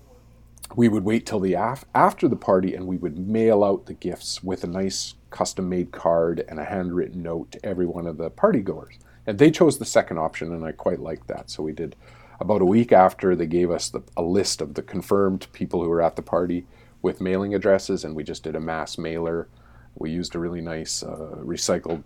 we 0.75 0.87
would 0.87 1.03
wait 1.03 1.25
till 1.25 1.39
the 1.39 1.53
af- 1.53 1.85
after 1.95 2.27
the 2.27 2.35
party 2.35 2.75
and 2.75 2.87
we 2.87 2.97
would 2.97 3.17
mail 3.17 3.63
out 3.63 3.85
the 3.85 3.93
gifts 3.93 4.43
with 4.43 4.63
a 4.63 4.67
nice 4.67 5.15
custom 5.29 5.69
made 5.69 5.91
card 5.91 6.43
and 6.47 6.59
a 6.59 6.65
handwritten 6.65 7.23
note 7.23 7.51
to 7.51 7.65
every 7.65 7.85
one 7.85 8.05
of 8.05 8.17
the 8.17 8.29
party 8.29 8.61
goers. 8.61 8.99
And 9.25 9.37
they 9.37 9.51
chose 9.51 9.77
the 9.77 9.85
second 9.85 10.19
option, 10.19 10.53
and 10.53 10.63
I 10.65 10.71
quite 10.71 10.99
liked 10.99 11.27
that. 11.27 11.49
So 11.49 11.63
we 11.63 11.73
did 11.73 11.95
about 12.39 12.61
a 12.61 12.65
week 12.65 12.91
after 12.91 13.35
they 13.35 13.47
gave 13.47 13.71
us 13.71 13.89
the, 13.89 14.03
a 14.15 14.21
list 14.21 14.61
of 14.61 14.73
the 14.75 14.81
confirmed 14.81 15.47
people 15.53 15.83
who 15.83 15.89
were 15.89 16.01
at 16.01 16.15
the 16.15 16.21
party 16.21 16.65
with 17.01 17.21
mailing 17.21 17.53
addresses, 17.55 18.03
and 18.03 18.15
we 18.15 18.23
just 18.23 18.43
did 18.43 18.55
a 18.55 18.59
mass 18.59 18.97
mailer. 18.97 19.47
We 19.95 20.11
used 20.11 20.35
a 20.35 20.39
really 20.39 20.61
nice 20.61 21.03
uh, 21.03 21.35
recycled 21.39 22.03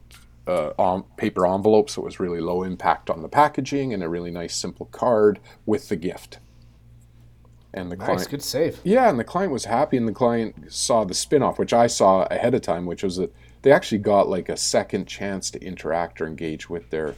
uh, 0.47 0.71
um, 0.79 1.05
paper 1.17 1.45
envelope, 1.45 1.89
so 1.89 2.01
it 2.01 2.05
was 2.05 2.19
really 2.19 2.39
low 2.41 2.63
impact 2.63 3.09
on 3.09 3.21
the 3.21 3.29
packaging, 3.29 3.93
and 3.93 4.03
a 4.03 4.09
really 4.09 4.31
nice 4.31 4.55
simple 4.55 4.87
card 4.87 5.39
with 5.65 5.89
the 5.89 5.95
gift. 5.95 6.39
And 7.73 7.89
the 7.89 7.95
Nice, 7.95 8.05
client, 8.05 8.29
good 8.29 8.41
save. 8.43 8.79
yeah, 8.83 9.09
and 9.09 9.17
the 9.17 9.23
client 9.23 9.53
was 9.53 9.65
happy, 9.65 9.95
and 9.95 10.07
the 10.07 10.13
client 10.13 10.71
saw 10.71 11.05
the 11.05 11.13
spin-off, 11.13 11.57
which 11.57 11.71
I 11.73 11.87
saw 11.87 12.23
ahead 12.29 12.53
of 12.53 12.61
time, 12.61 12.85
which 12.85 13.01
was 13.03 13.15
that 13.15 13.33
they 13.61 13.71
actually 13.71 13.99
got 13.99 14.27
like 14.27 14.49
a 14.49 14.57
second 14.57 15.05
chance 15.05 15.49
to 15.51 15.63
interact 15.63 16.19
or 16.19 16.27
engage 16.27 16.69
with 16.69 16.89
their 16.89 17.15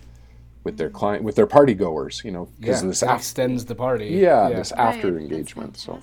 with 0.63 0.77
their 0.77 0.89
client 0.89 1.23
with 1.23 1.35
their 1.35 1.47
party 1.47 1.73
goers, 1.73 2.21
you 2.23 2.31
know, 2.31 2.47
Yeah, 2.59 2.67
because 2.67 2.81
this 2.83 3.03
it 3.03 3.09
af- 3.09 3.17
extends 3.17 3.65
the 3.65 3.75
party. 3.75 4.07
yeah, 4.07 4.49
this 4.49 4.71
after 4.73 5.11
Right, 5.13 5.21
engagement. 5.21 5.77
So 5.77 5.99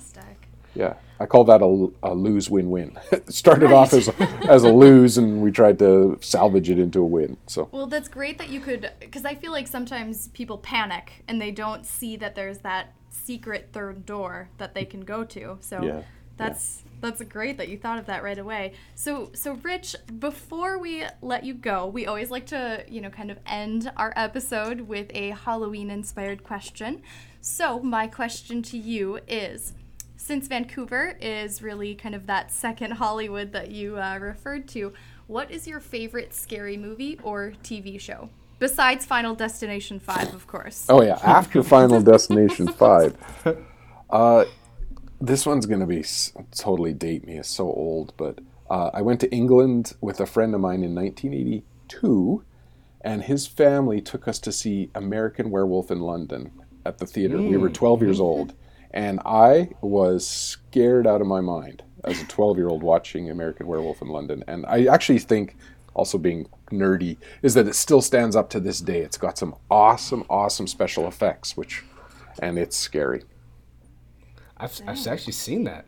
yeah, 0.73 0.93
I 1.19 1.25
call 1.25 1.43
that 1.45 1.61
a, 1.61 1.87
a 2.03 2.13
lose 2.13 2.49
win 2.49 2.69
win. 2.69 2.97
It 3.11 3.33
started 3.33 3.71
off 3.73 3.93
as 3.93 4.09
as 4.47 4.63
a 4.63 4.69
lose, 4.71 5.17
and 5.17 5.41
we 5.41 5.51
tried 5.51 5.79
to 5.79 6.17
salvage 6.21 6.69
it 6.69 6.79
into 6.79 6.99
a 7.01 7.05
win. 7.05 7.37
So 7.47 7.67
Well, 7.71 7.87
that's 7.87 8.07
great 8.07 8.37
that 8.37 8.49
you 8.49 8.61
could, 8.61 8.89
because 8.99 9.25
I 9.25 9.35
feel 9.35 9.51
like 9.51 9.67
sometimes 9.67 10.29
people 10.29 10.57
panic 10.57 11.23
and 11.27 11.41
they 11.41 11.51
don't 11.51 11.85
see 11.85 12.15
that 12.17 12.35
there's 12.35 12.59
that 12.59 12.93
secret 13.09 13.69
third 13.73 14.05
door 14.05 14.49
that 14.57 14.73
they 14.73 14.85
can 14.85 15.01
go 15.01 15.25
to. 15.25 15.57
So 15.59 15.83
Yeah, 15.83 16.01
that's 16.41 16.83
that's 17.01 17.21
great 17.23 17.57
that 17.57 17.67
you 17.67 17.77
thought 17.77 17.97
of 17.97 18.05
that 18.05 18.23
right 18.23 18.37
away. 18.37 18.73
So 18.95 19.31
so 19.33 19.53
Rich, 19.53 19.95
before 20.19 20.77
we 20.77 21.03
let 21.21 21.43
you 21.43 21.53
go, 21.53 21.87
we 21.87 22.05
always 22.05 22.29
like 22.29 22.45
to 22.47 22.83
you 22.87 23.01
know 23.01 23.09
kind 23.09 23.31
of 23.31 23.39
end 23.45 23.91
our 23.97 24.13
episode 24.15 24.81
with 24.81 25.07
a 25.13 25.31
Halloween 25.31 25.89
inspired 25.89 26.43
question. 26.43 27.01
So 27.41 27.79
my 27.79 28.07
question 28.07 28.61
to 28.63 28.77
you 28.77 29.19
is. 29.27 29.73
Since 30.17 30.47
Vancouver 30.47 31.17
is 31.19 31.63
really 31.63 31.95
kind 31.95 32.13
of 32.13 32.27
that 32.27 32.51
second 32.51 32.91
Hollywood 32.91 33.51
that 33.53 33.71
you 33.71 33.97
uh, 33.97 34.19
referred 34.19 34.67
to, 34.69 34.93
what 35.25 35.49
is 35.49 35.67
your 35.67 35.79
favorite 35.79 36.31
scary 36.31 36.77
movie 36.77 37.19
or 37.23 37.53
TV 37.63 37.99
show? 37.99 38.29
Besides 38.59 39.03
Final 39.03 39.33
Destination 39.33 39.99
5, 39.99 40.35
of 40.35 40.45
course. 40.45 40.85
Oh 40.89 41.01
yeah, 41.01 41.17
after 41.23 41.63
Final 41.63 42.01
Destination 42.13 42.67
Five. 42.67 43.17
Uh, 44.11 44.43
this 45.21 45.45
one's 45.45 45.65
gonna 45.67 45.85
be 45.85 46.03
totally 46.55 46.93
date 46.93 47.25
me. 47.25 47.37
It's 47.37 47.49
so 47.49 47.65
old, 47.65 48.13
but 48.17 48.39
uh, 48.69 48.89
I 48.93 49.01
went 49.01 49.19
to 49.21 49.31
England 49.31 49.93
with 50.01 50.19
a 50.19 50.25
friend 50.25 50.55
of 50.55 50.61
mine 50.61 50.83
in 50.83 50.95
1982, 50.95 52.43
and 53.01 53.23
his 53.23 53.45
family 53.45 54.01
took 54.01 54.27
us 54.27 54.39
to 54.39 54.51
see 54.51 54.89
American 54.95 55.51
Werewolf 55.51 55.91
in 55.91 55.99
London 55.99 56.51
at 56.85 56.97
the 56.97 57.05
theater. 57.05 57.37
We 57.37 57.57
were 57.57 57.69
12 57.69 58.01
years 58.01 58.19
old, 58.19 58.53
and 58.91 59.19
I 59.25 59.69
was 59.81 60.27
scared 60.27 61.05
out 61.05 61.21
of 61.21 61.27
my 61.27 61.41
mind 61.41 61.83
as 62.03 62.21
a 62.21 62.25
12 62.25 62.57
year 62.57 62.67
old 62.67 62.81
watching 62.81 63.29
American 63.29 63.67
Werewolf 63.67 64.01
in 64.01 64.07
London. 64.07 64.43
And 64.47 64.65
I 64.65 64.85
actually 64.85 65.19
think, 65.19 65.55
also 65.93 66.17
being 66.17 66.47
nerdy, 66.71 67.17
is 67.43 67.53
that 67.53 67.67
it 67.67 67.75
still 67.75 68.01
stands 68.01 68.35
up 68.35 68.49
to 68.51 68.59
this 68.59 68.79
day. 68.79 69.01
It's 69.01 69.17
got 69.17 69.37
some 69.37 69.55
awesome, 69.69 70.23
awesome 70.29 70.65
special 70.65 71.07
effects, 71.07 71.55
which, 71.55 71.83
and 72.41 72.57
it's 72.57 72.75
scary. 72.75 73.23
I've, 74.61 74.79
I've 74.87 75.07
actually 75.07 75.33
seen 75.33 75.63
that. 75.65 75.85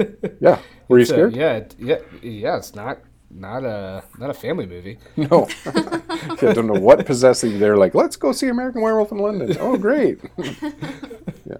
Yeah, 0.40 0.58
were 0.88 0.98
you 0.98 1.02
It's 1.02 1.10
a- 1.10 1.14
scared? 1.14 1.34
yeah, 1.34 1.64
yeah, 1.78 1.98
yeah. 2.22 2.56
It's 2.56 2.74
not 2.74 2.98
not 3.30 3.62
a 3.64 4.02
not 4.18 4.30
a 4.30 4.34
family 4.34 4.64
movie. 4.66 4.98
No. 5.16 5.46
I 5.66 6.52
don't 6.54 6.66
know 6.66 6.80
what 6.80 7.04
possessed 7.04 7.42
them. 7.42 7.58
They're 7.58 7.76
like, 7.76 7.94
let's 7.94 8.16
go 8.16 8.32
see 8.32 8.48
American 8.48 8.80
Werewolf 8.80 9.12
in 9.12 9.18
London. 9.18 9.56
Oh, 9.60 9.76
great. 9.76 10.18
yeah. 10.38 11.56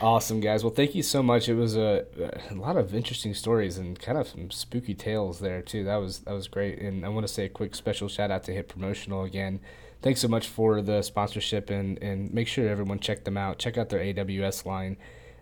Awesome, 0.00 0.38
guys. 0.38 0.62
Well, 0.62 0.72
thank 0.72 0.94
you 0.94 1.02
so 1.02 1.22
much. 1.24 1.48
It 1.48 1.54
was 1.54 1.76
a, 1.76 2.06
a 2.50 2.54
lot 2.54 2.76
of 2.76 2.94
interesting 2.94 3.34
stories 3.34 3.78
and 3.78 3.98
kind 3.98 4.16
of 4.16 4.28
some 4.28 4.50
spooky 4.52 4.94
tales 4.94 5.40
there 5.40 5.60
too. 5.60 5.82
That 5.82 5.96
was 5.96 6.20
that 6.20 6.32
was 6.34 6.46
great. 6.46 6.78
And 6.78 7.04
I 7.04 7.08
want 7.08 7.26
to 7.26 7.32
say 7.32 7.46
a 7.46 7.48
quick 7.48 7.74
special 7.74 8.08
shout 8.08 8.30
out 8.30 8.44
to 8.44 8.52
Hit 8.52 8.68
Promotional 8.68 9.24
again. 9.24 9.58
Thanks 10.00 10.20
so 10.20 10.28
much 10.28 10.46
for 10.46 10.80
the 10.80 11.02
sponsorship 11.02 11.70
and 11.70 12.00
and 12.00 12.32
make 12.32 12.46
sure 12.46 12.68
everyone 12.68 13.00
check 13.00 13.24
them 13.24 13.36
out. 13.36 13.58
Check 13.58 13.76
out 13.76 13.88
their 13.88 13.98
AWS 14.00 14.64
line. 14.64 14.96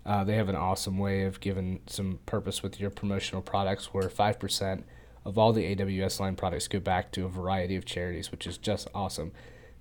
Uh, 0.06 0.22
they 0.22 0.36
have 0.36 0.48
an 0.48 0.54
awesome 0.54 0.98
way 0.98 1.24
of 1.24 1.40
giving 1.40 1.80
some 1.88 2.20
purpose 2.26 2.62
with 2.62 2.78
your 2.78 2.90
promotional 2.90 3.42
products, 3.42 3.92
where 3.92 4.08
five 4.08 4.38
percent 4.38 4.86
of 5.24 5.36
all 5.36 5.52
the 5.52 5.74
AWS 5.74 6.20
line 6.20 6.36
products 6.36 6.68
go 6.68 6.78
back 6.78 7.10
to 7.12 7.24
a 7.24 7.28
variety 7.28 7.74
of 7.74 7.84
charities, 7.84 8.30
which 8.30 8.46
is 8.46 8.56
just 8.56 8.88
awesome. 8.94 9.32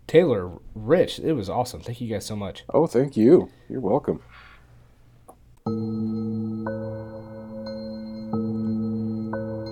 Taylor, 0.08 0.52
Rich, 0.74 1.20
it 1.20 1.34
was 1.34 1.50
awesome. 1.50 1.82
Thank 1.82 2.02
you 2.02 2.08
guys 2.08 2.26
so 2.26 2.36
much. 2.36 2.64
Oh, 2.74 2.88
thank 2.88 3.16
you. 3.16 3.50
You're 3.70 3.82
welcome. 3.82 4.22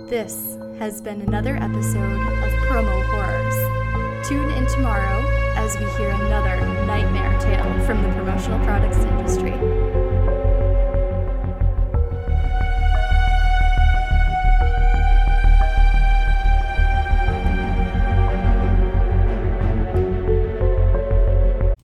This 0.09 0.57
has 0.77 1.01
been 1.01 1.21
another 1.21 1.55
episode 1.55 1.97
of 1.97 2.53
Promo 2.65 3.03
Horrors. 3.05 4.27
Tune 4.27 4.51
in 4.51 4.67
tomorrow 4.67 5.21
as 5.55 5.77
we 5.77 5.85
hear 5.97 6.09
another 6.09 6.61
nightmare 6.85 7.39
tale 7.39 7.85
from 7.85 8.03
the 8.03 8.09
promotional 8.09 8.63
products 8.65 8.97
industry. 8.97 9.92